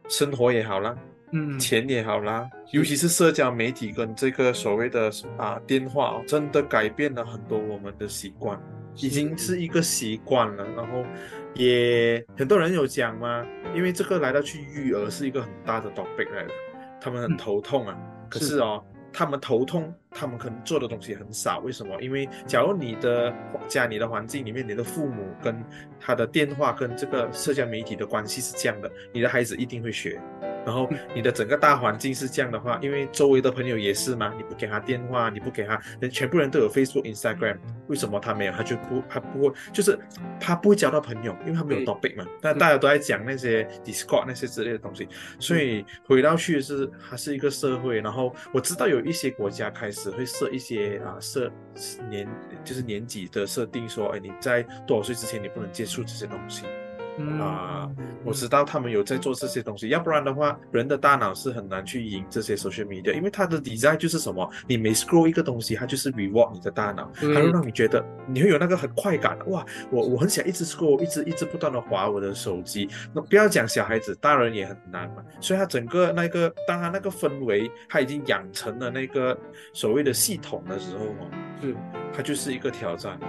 [0.07, 0.97] 生活也好啦，
[1.31, 1.59] 嗯。
[1.59, 8.59] 钱也好啦，尤其是社交媒体跟这个所谓的啊电话哦，真的改变了很多我们的习惯，
[8.95, 10.65] 已经是一个习惯了。
[10.75, 11.05] 然后
[11.53, 16.51] 也很多人有讲嘛，因为这个来到去育儿是一个很大的 topic 来的，
[16.99, 17.37] 他们很嗯。
[17.37, 17.95] 头痛啊。
[18.29, 18.59] 可是是。
[18.59, 21.59] 哦，他们头痛，他们可能做的东西很少。
[21.59, 22.01] 为什么？
[22.01, 23.33] 因为假如你的
[23.67, 25.63] 家、你的环境里面，你的父母跟
[25.99, 30.19] 他的电话跟这个社交媒体的关系是这样的，你的孩子一定会学。
[30.65, 38.51] 然后你的整个大环境是这样的话，因为周围的朋友也是嘛，你不给他电话，你不给他，人全部人都有 Facebook、Instagram，为什么他没有？
[38.51, 39.97] 他就不，他不会，就是
[40.39, 42.25] 他不会交到朋友，因为他没有 topic 嘛。
[42.41, 45.07] 但大家都在讲那些 Discord 那些之类的东西，
[45.39, 48.01] 所以回到去是还是一个社会。
[48.01, 51.51] 然后我知道有一些国家开始只会设一些啊设
[52.09, 52.27] 年
[52.63, 56.63] 就是年纪的设定，说哎你在多少岁之前你不能接触这些东西。
[57.39, 57.89] 啊，
[58.23, 72.89] 我知道他们有在做这些东西，要不然的话，人的大脑是很难去赢这些 social media，因为它的 design 就是什么，你每 scroll 一个东西，它就是 reward 你的大脑，它会让你觉得你会有那个很快感，哇，我我很想一直 scroll，一直一直不断的划我的手机。
[73.13, 75.23] 那不要讲小孩子，大人也很难嘛。
[75.39, 79.37] 所以它整个那个，当他那个氛围，他已经养成了那个
[79.73, 81.29] 所谓的系统的时候哦，
[81.61, 81.75] 是，
[82.13, 83.19] 它就是一个挑战。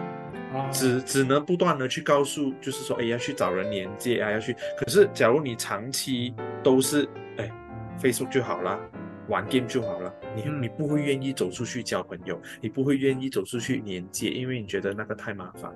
[0.73, 4.55] 只只能不断的去告诉，就是说，哎，要去找人连接啊，要去。
[4.77, 7.51] 可是，假如你长期都是哎
[8.01, 8.79] ，Facebook 就好了，
[9.29, 15.73] 玩 game 就好了，你你不会愿意走出去交朋友，你不会愿意走出去连接，因为你觉得那个太麻烦。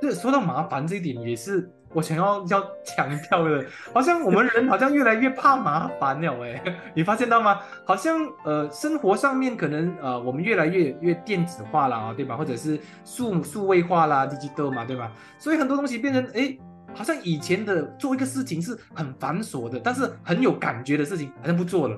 [0.00, 3.64] 对说到麻烦这一点，也是我想要要强调的。
[3.94, 6.62] 好像我们人好像越来越怕麻烦了，哎，
[6.94, 7.60] 你发现到吗？
[7.84, 12.36] 好像呃，生活上面可能呃，我们越来越越电子化了啊，对吧？
[12.36, 15.10] 或者是数数位化啦，digital 嘛，对吧？
[15.38, 16.56] 所以很多东西变成哎，
[16.94, 21.96] 好像以前的做一个事情是很繁琐的，但是很有感觉的事情，好像不做了。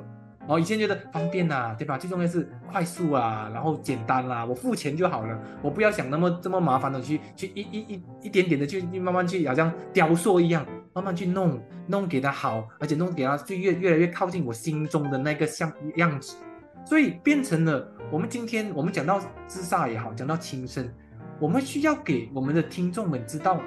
[0.48, 1.98] 哦，以前觉得方便呐，对吧？
[1.98, 16.36] 最重要是快速啊，然后简单啦，我付钱就好了，我不要想那么这么麻烦的去去一一一一点点的去慢慢去，好像雕塑一样，慢慢去弄弄给他好，而且弄给他就越越来越靠近我心中的那个像样子，
[16.82, 20.90] 所以变成了我们今天我们讲到自杀也好，讲到轻生，
[21.38, 23.60] 我们需要给我们的听众们知道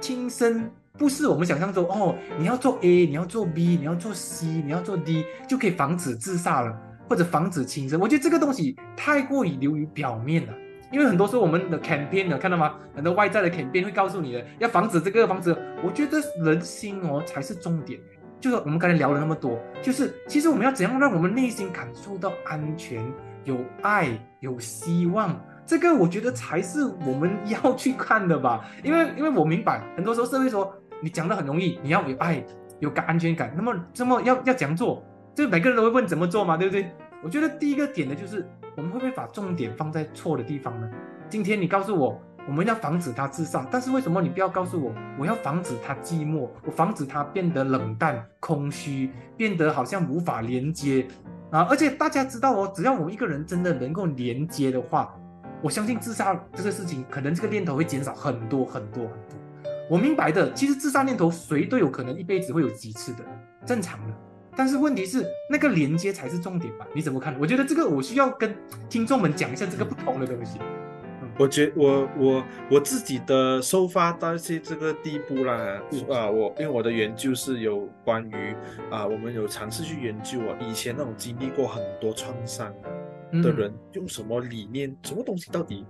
[0.00, 0.70] 轻生。
[0.98, 6.76] 不是我们想象中哦，你要做 A，你要做 B，你要做 C，你要做 D，就可以防止自杀了，
[7.08, 8.00] 或者防止轻生。
[8.00, 10.52] 我觉得这个东西太过于流于表面了，
[10.90, 12.74] 因为很多时候我们的 campaign 呢，看到吗？
[12.96, 15.56] 很多外在的 campaign 会告诉你的，要防止这个，防止。
[15.84, 18.00] 我觉得人心哦才是重点。
[18.40, 23.04] 就是我们刚才聊了那么多，就是其实我们要怎样让我们内心感受到安全、
[23.44, 24.08] 有爱、
[24.40, 25.40] 有希望。
[25.64, 30.74] 这个我觉得才是我们要去看的吧，因为因为我明白，很多时候社会说。
[31.00, 32.44] 你讲的很容易，你要有爱，
[32.80, 33.52] 有个安全感。
[33.56, 35.02] 那么，这么要要怎样做？
[35.34, 36.90] 就每个人都会问怎么做嘛，对不对？
[37.22, 38.44] 我觉得第一个点呢，就是
[38.76, 40.90] 我们会不会把重点放在错的地方呢？
[41.28, 51.06] 今天你告诉我，我们要防止他自杀，但是为什么你不要告诉我，我要防止他寂寞，我防止他变得冷淡、空虚，变得好像无法连接
[51.50, 51.66] 啊？
[51.70, 55.14] 而且大家知道哦，只要我们一个人真的能够连接的话，
[55.62, 59.38] 我相信自杀这个事情，可能这个念头会减少很多很多很多。
[59.88, 63.24] 我明白的，其实自杀念头谁都有可能一辈子会有几次的，
[63.64, 64.14] 正常的。
[64.54, 66.86] 但是问题是那个连接才是重点吧？
[66.92, 67.34] 你怎么看？
[67.38, 68.54] 我觉得这个我需要跟
[68.88, 70.58] 听众们讲一下这个不同的东西。
[71.38, 78.56] 我觉我我我自己的收发到些这个地步啦，啊，我因为我的研究是有关于
[78.90, 82.74] 啊，我们有尝试去研究啊，以前那种经历过很多创伤
[83.32, 85.86] 的的人用什么理念，什么东西到底？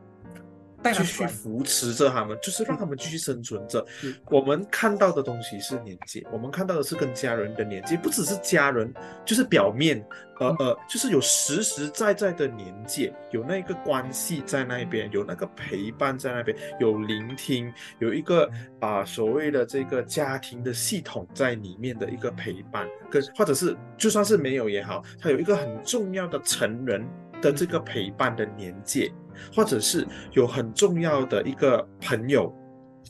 [0.85, 3.85] 继续扶持着他们，就是让他们继续生存着。
[4.31, 8.93] 我们看到的东西是连接，我们看到的是跟家人的连接，不只是家人，
[9.25, 10.05] 就是表面，
[10.39, 18.49] 呃呃，就是有实实在在的连接，有那个关系在那边，有那个陪伴在那边，有聆听，有一个
[18.81, 27.05] 啊所谓的这个家庭的系统在里面的一个陪伴，跟或者是就算是没有也好，它有一个很重要的成人
[27.43, 29.13] 的这个陪伴的连接。
[29.55, 32.55] 或者是有很重要的一个朋友，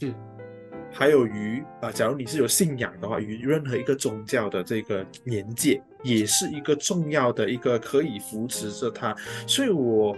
[0.03, 0.14] 嗯，
[0.93, 9.14] 还有与啊，假如你是有信仰的话，与任何一个宗教的这个连接，也是一个重要的一个可以扶持着他。
[9.47, 10.17] 所以我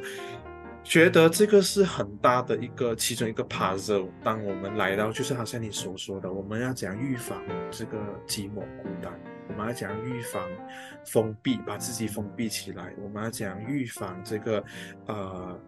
[0.82, 4.08] 觉得这个是很大的一个其中一个 puzzle。
[4.22, 9.12] 当我们来到，就是好像你所说的，我们要怎样预防这个寂寞孤单？
[9.48, 10.42] 我们要怎样预防
[11.04, 12.94] 封闭，把自己封闭起来？
[13.02, 14.62] 我们要怎样预防这个
[15.06, 15.60] 呃？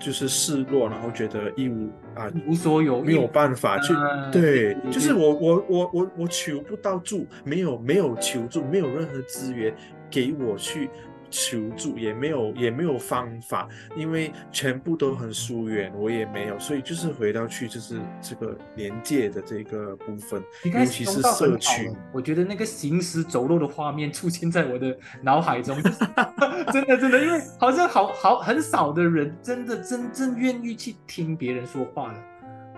[0.00, 3.92] 就是示弱，然后觉得一无啊无所有，没有办法去
[4.32, 9.72] 对，就是我我我我我求不到助，没有没有求助，没有任何资源
[10.10, 10.88] 给我去
[11.30, 25.80] 求助，也没有也没有方法，因为全部都很疏远，我也没有，所以就是回到去就是这个连接的这个部分，尤其是社区，我觉得那个行尸走肉的画面出现在我的脑海中，
[26.72, 32.18] 真的真的，因为好像好好很少的人真的真正愿意去听别人说话了，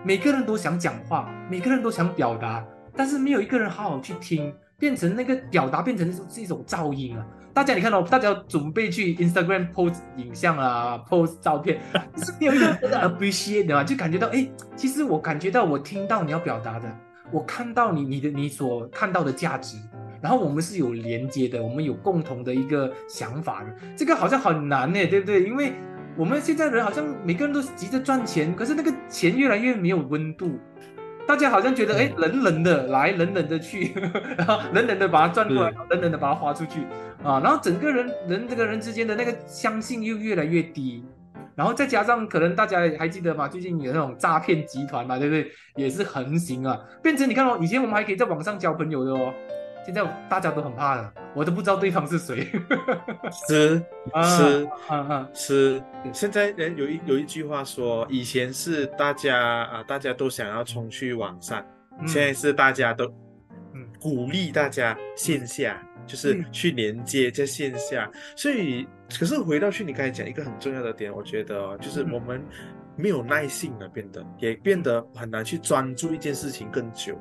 [0.04, 4.54] 每个人都想讲话，每个人都想表达，但是没有一个人好好去听。
[4.82, 7.24] 变成那个表达变成是一种噪音啊！
[7.54, 11.80] 大家你看到，大家准备去 Instagram post 影像啊，post 照片，
[12.16, 12.66] 是没有一个
[13.08, 13.84] appreciate 的嘛？
[13.84, 16.92] 就感觉到，哎，其实我感觉到，我听到你要表达的，
[17.30, 19.76] 我看到你你的你所看到的价值，
[20.20, 25.44] 然后我们是有连接的，我们有共同的一个想法的，这个好像很难呢，对不对？
[25.44, 25.74] 因为
[26.16, 30.58] 我们现在人好像每个人都急着赚钱，可是那个钱越来越没有温度。
[31.26, 33.92] 大家好像觉得，哎，冷冷的来，冷冷的去，
[34.36, 36.80] 然后冷冷的把它转过来，冷冷的把它花出去，
[37.22, 41.04] 啊，然后整个人人这个人之间的那个相信又越来越低，
[41.54, 43.48] 然后再加上可能大家还记得吗？
[43.48, 45.50] 最近有那种诈骗集团嘛，对不对？
[45.76, 49.32] 也是横行啊，变成你看哦，以前我们还可以在网上交朋友的哦。
[49.84, 52.48] 现在大家都很怕了，我都不知道对方是谁。
[53.46, 53.84] 是
[54.22, 54.68] 是
[55.34, 61.64] 是，现在人有一有一句话说，以前是大家啊，大家都想要冲去网上，
[62.06, 63.06] 现在是大家都
[63.74, 68.08] 嗯鼓励大家线下，就是去连接在线下。
[68.36, 68.86] 所以，
[69.18, 72.40] 可是回到去你刚才讲一个很重要的点，我觉得就是我们
[72.94, 77.20] 没有耐性了，变得也变得很难去专注一件事情更久。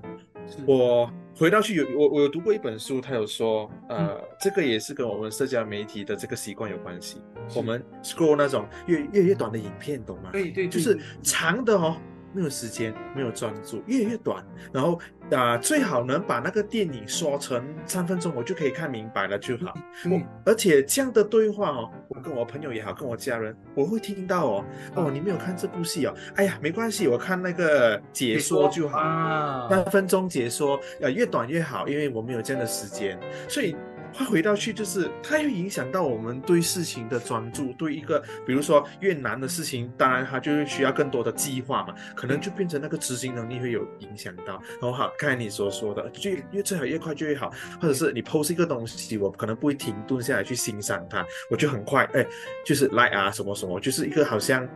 [0.68, 1.12] 我。
[1.42, 7.20] 回到去有我我有读过一本书，他有说，呃，这个也是跟我们社交媒体的这个习惯有关系。
[7.56, 10.30] 我们 scroll 那种越越越短的影片，懂吗？
[10.32, 11.98] 对对，就是长的哦。
[12.34, 14.46] 没有时间，没有专注，越来越短。
[14.72, 15.00] 然后
[15.32, 19.74] 啊，最好能把那个电影说成三分钟，我就可以看明白了就好。
[20.06, 24.66] 我而且这样的对话哦，我跟我朋友也好，跟我家人，我会听到哦。
[24.96, 26.14] 哦，你没有看这部戏哦？
[26.36, 29.68] 哎呀，没关系，我看那个解说就好。
[29.70, 33.76] 三分钟解说，呃，越短越好，因为我没有这样的时间，所以。
[34.14, 44.62] 它回到去就是，它会影响到我们对事情的专注，对一个比如说越难的事情，当然它就会需要更多的计划嘛，可能就变成那个执行能力会有影响到。
[44.80, 47.52] 然后好，刚才你所说的，就越最好越快就越好，
[47.82, 52.26] 或者是你 post 一个东西，我可能不会停顿下来去欣赏它，我就很快，哎，
[52.66, 54.68] 就是 like 啊什么什么，就是一个好像，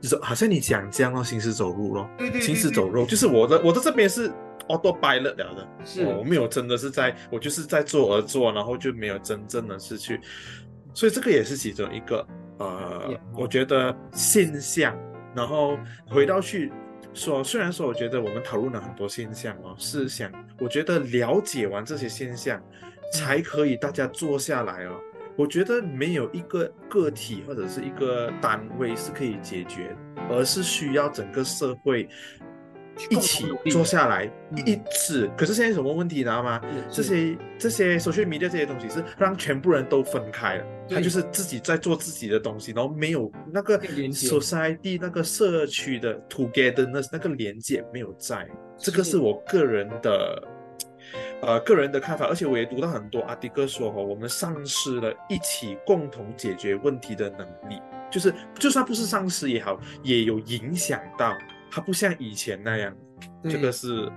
[0.00, 2.08] 就是好像你讲这样咯，行尸走肉咯，
[2.40, 4.32] 行尸走肉，就是我的我的这边是。
[4.68, 10.20] 哦，都掰了了的，是我没有真的是在，我就是在做而做，然后就没有真正的是去，
[10.94, 12.26] 所以这个也是其中一个
[12.58, 14.96] 呃，我觉得现象。
[15.34, 15.76] 然后
[16.06, 16.72] 回到去
[17.12, 20.30] 说，虽然说我觉得我们讨论了很多现象哦，是想
[20.60, 22.62] 我觉得了解完这些现象，
[23.12, 24.98] 才可以大家坐下来哦。
[25.36, 29.94] 我觉得没有一个个体或者是一个单位是可以解决，
[30.30, 32.08] 而是需要整个社会。
[33.10, 34.30] 一起坐下来
[34.64, 36.60] 一次，可是现在什么问题，你知道吗？
[36.90, 50.48] 这些这些手续迷的这些东西是让全部人都分开了，他就是自己在做自己的东西，然后没有那个 society 那个社区的 together 那那个连接没有在，这个是我个人的
[51.42, 57.80] 呃个人的看法，而且我也读到很多阿迪哥说哦，我们丧失了一起共同解决问题的能力，
[58.10, 61.36] 就是就算不是丧失也好，也有影响到。
[61.74, 62.94] 它不像以前那样，
[63.42, 64.08] 这个是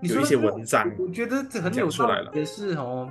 [0.00, 2.30] 有一些文章，我觉得这很有出来了。
[2.32, 3.06] 也是哦，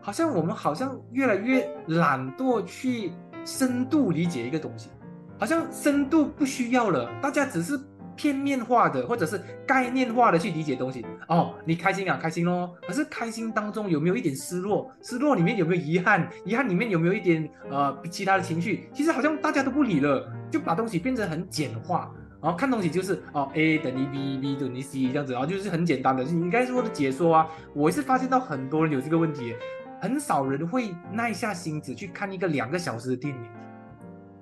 [0.00, 3.12] 好像我们好像越来越懒惰去
[3.44, 4.90] 深度理解一个东西，
[5.38, 7.78] 好像深度不需要了，大家只是
[8.16, 11.06] 片面化的或者是概念化的去理解东西。
[11.28, 12.74] 哦，你开心啊，开心咯。
[12.84, 14.90] 可是开心当中有没有一点失落？
[15.00, 16.28] 失落里面有没有遗憾？
[16.44, 18.88] 遗憾里面有没有一点呃其他的情绪？
[18.92, 22.12] 其实好像大家都不理了，就把东西变成很简化。
[22.44, 27.48] 然后看东西就是哦，A 等于 B，B 等于 C 这样子，然后就是很简单的，你应该说的解说啊。
[27.72, 29.54] 我是发现到很多人有这个问题，
[29.98, 33.40] 很少人会耐下心子去看一个两个小时的电影，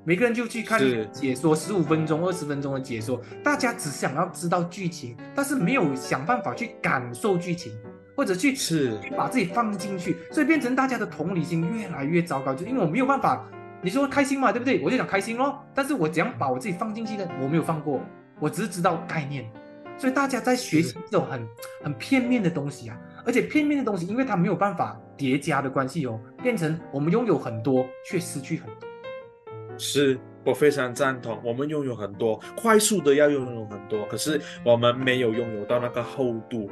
[0.03, 0.81] 每个人就去看
[1.13, 7.73] 解说十五分钟、二十分钟的解说，大家只想要知道剧情，但是没有想办法去感受剧情，
[8.17, 13.49] 或者去是去把自己放进去，所以变成大家的同理心越来越糟糕，就因为我没有办法。
[13.85, 14.81] 你说开心嘛，对不对？
[14.81, 15.63] 我就想开心咯。
[15.75, 17.29] 但是我怎样把我自己放进去呢？
[17.43, 18.01] 我没有放过，
[18.39, 19.45] 我只是知道概念。
[19.99, 21.47] 所以大家在学习这种很
[21.83, 28.89] 很片面的东西啊，而且片面的东西，因为它没有办法叠加的关系哦，变成我们拥有很多却失去很多。
[29.77, 31.41] 是我非常赞同。
[31.45, 36.71] 我们拥有很多，快速的要拥有很多，可是我们没有拥有到那个厚度。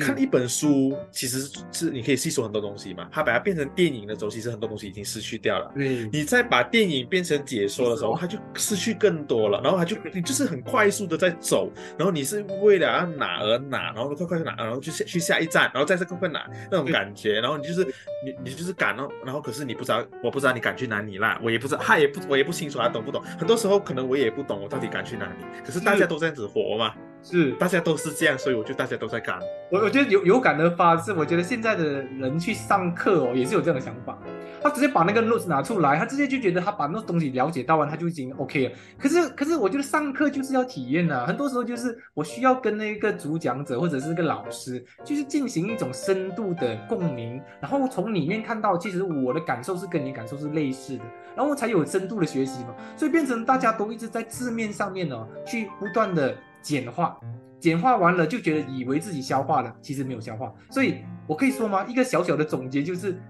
[0.00, 3.08] 看一本书，其实是你可以吸收很多东西嘛。
[3.12, 5.70] 它把它变成电影的时候，其实很多东西已经失去掉了。
[5.74, 9.60] 对，你再把电影变成解说的时候，它就失去更多了。
[9.62, 17.40] 然后它就你就是很快速的在走，然后你是为了要哪而哪，然后快快去哪，然后就下去下一站，然后再是快快哪那种感觉。
[17.40, 17.84] 然后你就是
[18.24, 23.11] 你你就是赶了，然后可是你不知道，我不知道你赶去哪里啦，我也不知道，他也不我也不清楚他懂不。
[23.20, 25.44] 很多时候可能我也不懂，我到底该去哪里。
[25.64, 29.38] 可是大家都这样子活嘛，是大家都是这样，所以我就大家都在赶。
[29.70, 34.18] 我我觉得有有感而发是，我觉得现在的人去上课哦，也是有这样的想法。
[34.62, 38.74] 他直接把那个 notes 拿出来，他直接就觉得他把那东西了解到完，他就已经 OK 了。
[38.98, 51.04] 可是可是我觉得上课就是要体验呐，很多时候就是我需要跟那个主讲者或者是个老师，就是进行一种深度的共鸣，然后从里面看到其实我的感受是跟你感受是类似的，
[51.34, 52.74] 然后才有深度的学习嘛。
[52.96, 57.18] 所以变成大家都一直在字面上面呢，去不断的简化，
[57.60, 60.50] 简化完了就觉得以为自己消化了，其实没有消化。
[60.70, 61.84] 所以我可以说吗？
[61.86, 63.20] 一个小小的总结就是。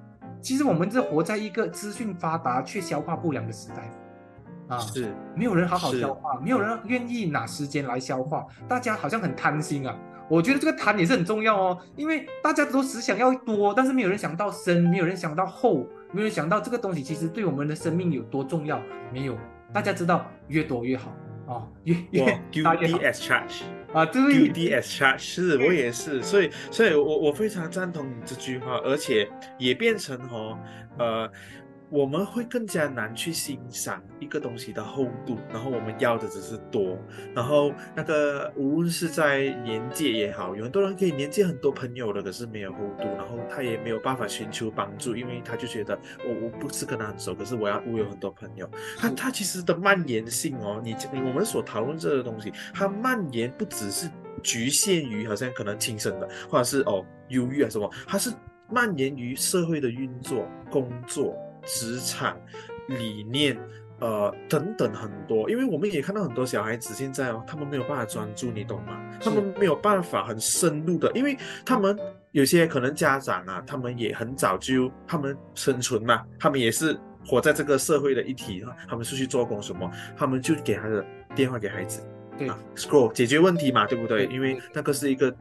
[0.40, 9.96] 其实我们是活在一个资讯发达却消化不良的时代，啊，是没有人好好消化，没有人愿意拿时间来消化，大家好像很贪心啊。
[10.28, 18.82] 我觉得这个贪也是很重要哦，因为大家都只想要多，但是没有人想到深，没有人想到厚，没有人想到这个东西其实对我们的生命有多重要。
[19.12, 19.38] 没有，
[19.72, 21.12] 大家知道越多越好
[21.46, 22.98] 啊，越越 大越好。
[23.92, 29.28] 啊，对对，D S charge 是我也是，所以，所以我我非常赞同你这句话，而且
[29.58, 30.58] 也变成哦，
[30.98, 31.30] 呃。
[31.92, 36.98] 我们会更加难去欣赏一个东西的厚度，然后我们要的只是多，
[37.34, 48.66] 然后那个无论是在年纪也好，有很多人可以年纪很多朋友的，可是没有厚度，然后他也没有办法寻求帮助，因为他就觉得我我不是跟他很熟，可是我要我有很多朋友，
[48.98, 54.08] 他他其实的蔓延性哦，你我们所讨论这个东西，它蔓延不只是
[54.42, 58.32] 局限于好像可能亲生的，或者是哦忧郁啊什么，它是
[58.70, 61.36] 蔓延于社会的运作、工作。
[61.64, 62.36] 职场
[62.88, 63.58] 理念，
[64.00, 69.00] 呃，等等很多，因为我们也看到很多小孩子现在哦，他们没有办法专注，你懂吗？
[69.20, 71.96] 他们没有办法很深入的，因为他们
[72.32, 81.04] 有些可能家长啊，他们也很早就他们生存嘛，他们也是活在这个社会的一体啊，他们出去做工什么，他们就给他的
[81.34, 82.02] 电话给孩子，
[82.38, 84.26] 对，scroll 解决问题嘛，对不对？
[84.26, 85.34] 因为那个是一个。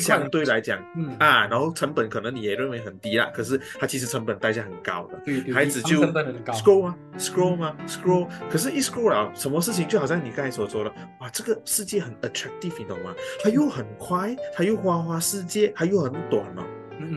[0.00, 5.18] 相对来讲，嗯啊，然后成本可能你也认为很低啦，可是它其实成本代价很高的。
[5.24, 10.90] 对，孩子就 scroll 啊，scroll 吗？scroll，可是，一 scroll 了，什么事情就好像你刚才所说的，
[11.20, 13.14] 哇，这个世界很 attractive，你懂吗？
[13.42, 16.62] 它又很快，它又花花世界，它又很短哦，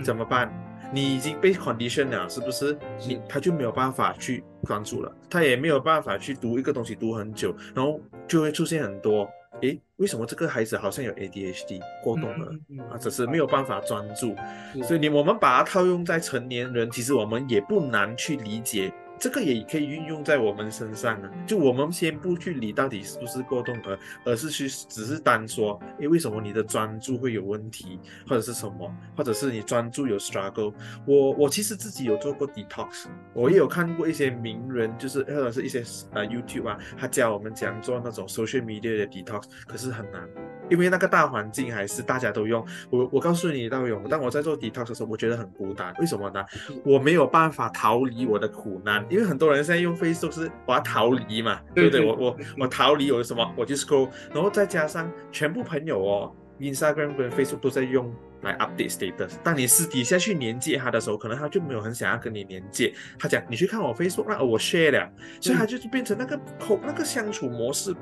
[0.04, 0.52] 怎么办？
[0.94, 2.78] 你已经被 condition 了，是不是？
[3.08, 9.28] 你他就没有办法去关注了，他也没有办法去读一个东西读很久，然后就会出现很多。
[9.62, 12.52] 诶，为什么这个孩子好像有 ADHD 过动了
[12.92, 12.98] 啊？
[12.98, 14.36] 只是没有办法专注，
[14.84, 18.92] 所以你我们把它套用在成年人，其实我们也不难去理解。
[19.18, 21.32] 这个也可以运用在我们身上啊！
[21.48, 30.74] 就我们先不去理到底是不是过动而而是去只是单说，诶，为什么你的专注会有问题，或者是什么，或者是你专注有 struggle？
[31.08, 40.28] 我我其实自己有做过 detox，我也有看过一些名人，就是或者是一些呃 YouTube 啊，他教我们怎样做那种 social media 的 detox，可是很难。
[40.70, 45.94] 因为那个大环境还是大家都用我，我告诉你，道勇，当我在做 detox 的时候，我觉得很孤单。
[46.00, 46.44] 为什么呢？
[46.84, 49.06] 我没有办法逃离我的苦难。
[49.10, 52.06] 因为很多人现在用 Facebook 是我要逃离嘛，对不对？
[52.06, 53.54] 我我我逃离，有什么？
[53.56, 59.34] 我就 scroll，然后再加上全部朋友哦，Instagram 跟 Facebook 都在用来 update status。
[59.44, 62.94] 当你私底下去连接他的时候，可能他就没有很想要跟你连接。
[63.20, 65.10] 他讲你去看我 Facebook，那我 share 了，
[65.40, 67.96] 所以他就变成那个口那个相处模式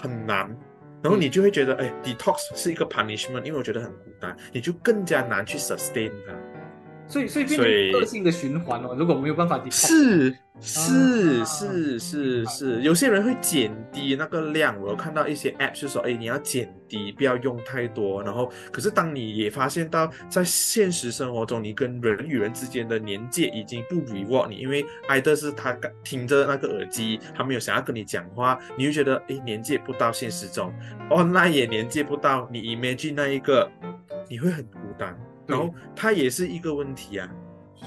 [0.00, 0.56] 很难。
[1.02, 6.32] 然后你就会觉得，哎，detox 是一个 punishment，因为我觉得很孤单，你就更加难去 sustain 它。
[7.08, 8.94] 所以，所以变成恶性的循环哦。
[8.96, 14.78] 如果没有办法 detox，是是是是是，有些人会减低那个量。
[14.80, 18.22] 我有看到一些 app 就说，哎，你要减低，不要用太多。
[18.22, 25.72] 然后，可是当你也发现到，在现实生活中，你跟人与人之间的连接已经不 reward 你，因为挨的是他
[26.04, 30.74] 听着那个耳机，他没有想要跟你讲话，你就觉得，哎，连接不到现实中
[31.08, 33.70] ，online 也连接不到，你 imagine 那一个，
[34.28, 35.16] 你会很孤单。
[35.48, 37.28] 然后它也是一个问题啊，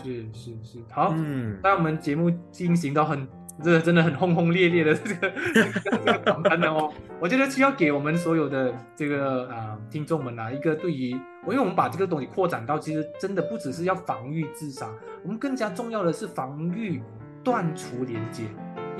[0.03, 3.27] 是是是，好，嗯，那我们节目进行到很，
[3.63, 14.89] 这个真的很轰轰烈烈的 这个访谈的哦，我觉得需要给我们所有的这个啊听众们啊一个对于，因为我们把这个东西扩展到，其实真的不只是要防御自杀，
[15.23, 17.01] 我们更加重要的是防御
[17.43, 18.43] 断除连接。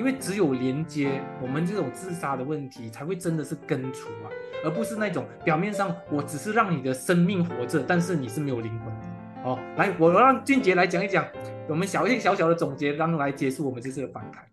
[0.02, 4.34] 因为只有连接，我们这种自杀的问题才会真的是根除啊，
[4.66, 9.08] 而不是那种表面上我只是让你的生命活着，但是你是没有灵魂的。
[9.44, 11.24] 哦，来，我让俊杰来讲一讲，
[11.70, 14.44] 我们小一小小的总结，然后来结束我们这次的访谈。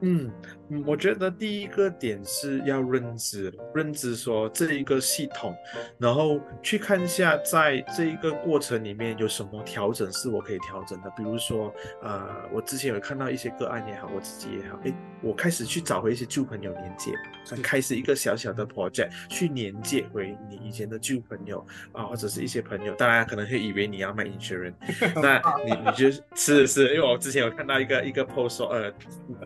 [0.00, 0.32] 嗯，
[0.86, 5.54] 我觉得第一个点是要认知，认知说这一个系统，
[5.98, 11.10] 然后去看一下在这一个过程里面有什么调整是我可以调整的。
[11.16, 17.12] 比如说，呃，我之前有看到一些个案也好，我自己也好，诶，我开始去找回一些旧朋友连接，
[17.60, 24.74] 开始一个小小的 project 去连接回你以前的旧朋友啊，或者是一些朋友，当然可能会以为你要卖 insurance，
[25.20, 28.92] 那你你就是是，因为我之前有看到一个一个 post 说，呃，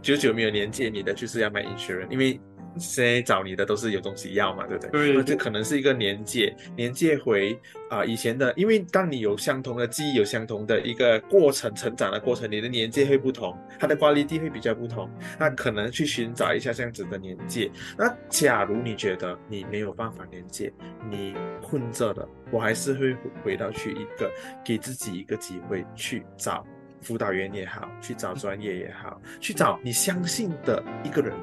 [0.03, 0.43] 久久没。
[0.43, 2.40] 有连接你的就是要买 insurance，因为
[2.78, 4.90] 现在找你的都是有东西要嘛，对不对？
[4.90, 5.14] 对。
[5.14, 7.58] 那这可能是一个连接，连接回
[7.90, 15.10] 啊以前的，因为当你有相同的记忆，有相同的一个过程成长的过程，你的连接会不同，它的挂历地会比较不同。
[15.38, 17.70] 那可能去寻找一下这样子的连接。
[17.98, 20.72] 那假如你觉得你没有办法连接，
[21.10, 24.30] 你困着的，我还是会回到去一个
[24.64, 26.66] 给自己一个机会去找。
[27.03, 31.34] 辅导员也好，去找专业也好，去找你相信的一个人，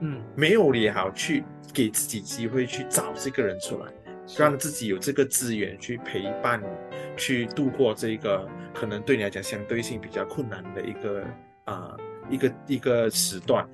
[0.00, 3.92] 嗯，没有也好，去给自己机会去找这个人出来，
[4.36, 6.66] 让自己有这个资源去陪伴你，
[7.16, 11.24] 去度过这个可能对你来讲相对性比较困难的一个
[11.64, 11.96] 啊
[12.28, 13.66] 一个一个时段。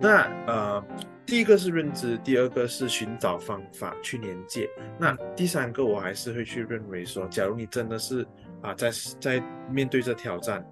[0.00, 0.84] 那呃，
[1.24, 4.68] 第一个是认知，第二个是寻找方法去连接，
[4.98, 8.26] 那第三个我还是会去认为说，假如你真的是
[8.62, 8.90] 啊在
[9.20, 10.64] 在面对这挑战。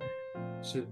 [0.62, 0.86] 是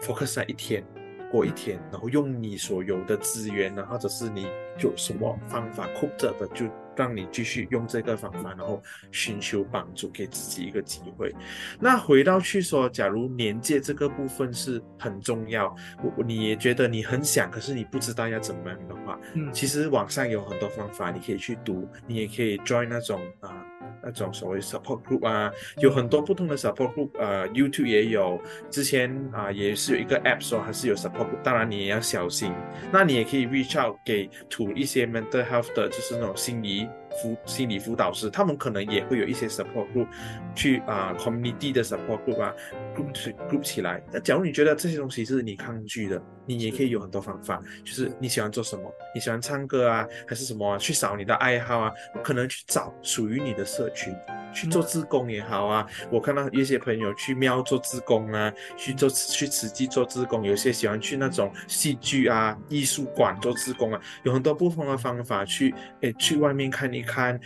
[0.00, 0.84] ，focus 在一天
[1.30, 4.46] 过一天，然后用你所有的资源呢，或者是你
[4.78, 11.34] 有什么方法控制的，就让你继续用这个方法，然后寻求帮助，给自己一个机会。
[11.80, 23.66] 那回到去说，假如年界这个部分是很重要，我你也觉得你很想，可是你不知道要怎么样的话，嗯，其实网上有很多方法，你可以去读，你也可以 join 那种啊。
[24.02, 28.40] 那种所谓 support group 啊，有很多不同的 support group，呃，YouTube 也有，
[28.70, 32.52] 之前啊也是有一个 app 说还是有 support group，当然你也要小心。
[32.92, 36.88] 那你也可以 reach out 给 to 一些 mental health 的，就是那种心理
[37.20, 40.06] 辅心理辅导师，他们可能也会有一些 support group，
[40.54, 42.54] 去啊 community 的 support group 啊
[42.96, 44.02] group group 起来。
[44.12, 48.82] 那假如你觉得这些东西是你抗拒的，你也可以有很多方法，就是你喜欢做什么，
[49.14, 51.92] 你喜欢唱歌啊，还是什么，去找你的爱好啊，
[52.22, 54.14] 可能去找属于你的社群。
[54.54, 67.38] 去做自工也好啊，我看到一些朋友去庙做自工啊，去做去慈济做自工，有些喜欢去那种戏剧啊、艺术馆做自工啊，有很多不同的方法去诶去外面看一看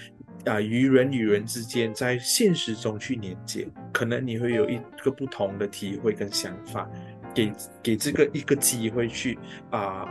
[0.44, 6.88] 啊，与人与人之间在现实中去连接，可能你会有一个不同的体会跟想法，
[7.34, 7.50] 给
[7.82, 9.38] 给这个一个机会去
[9.70, 10.07] 啊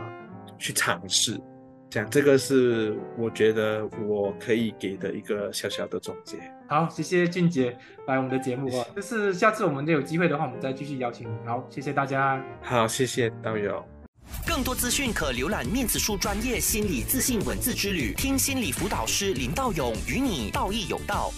[0.58, 1.40] 去尝试。
[1.88, 6.36] 这样，这个是我觉得我可以给的一个小小的总结。
[6.66, 7.74] 好，谢谢俊杰
[8.08, 11.46] 来我们的节目啊，就是下次我们有机会的话，我们再继续邀请你。
[11.46, 12.44] 好，谢谢大家。
[12.60, 13.95] 好，谢谢导游。
[14.46, 21.32] 更多资讯可浏览面子书专业心理自信文字之旅，听心理辅导师林道勇与你道义有道。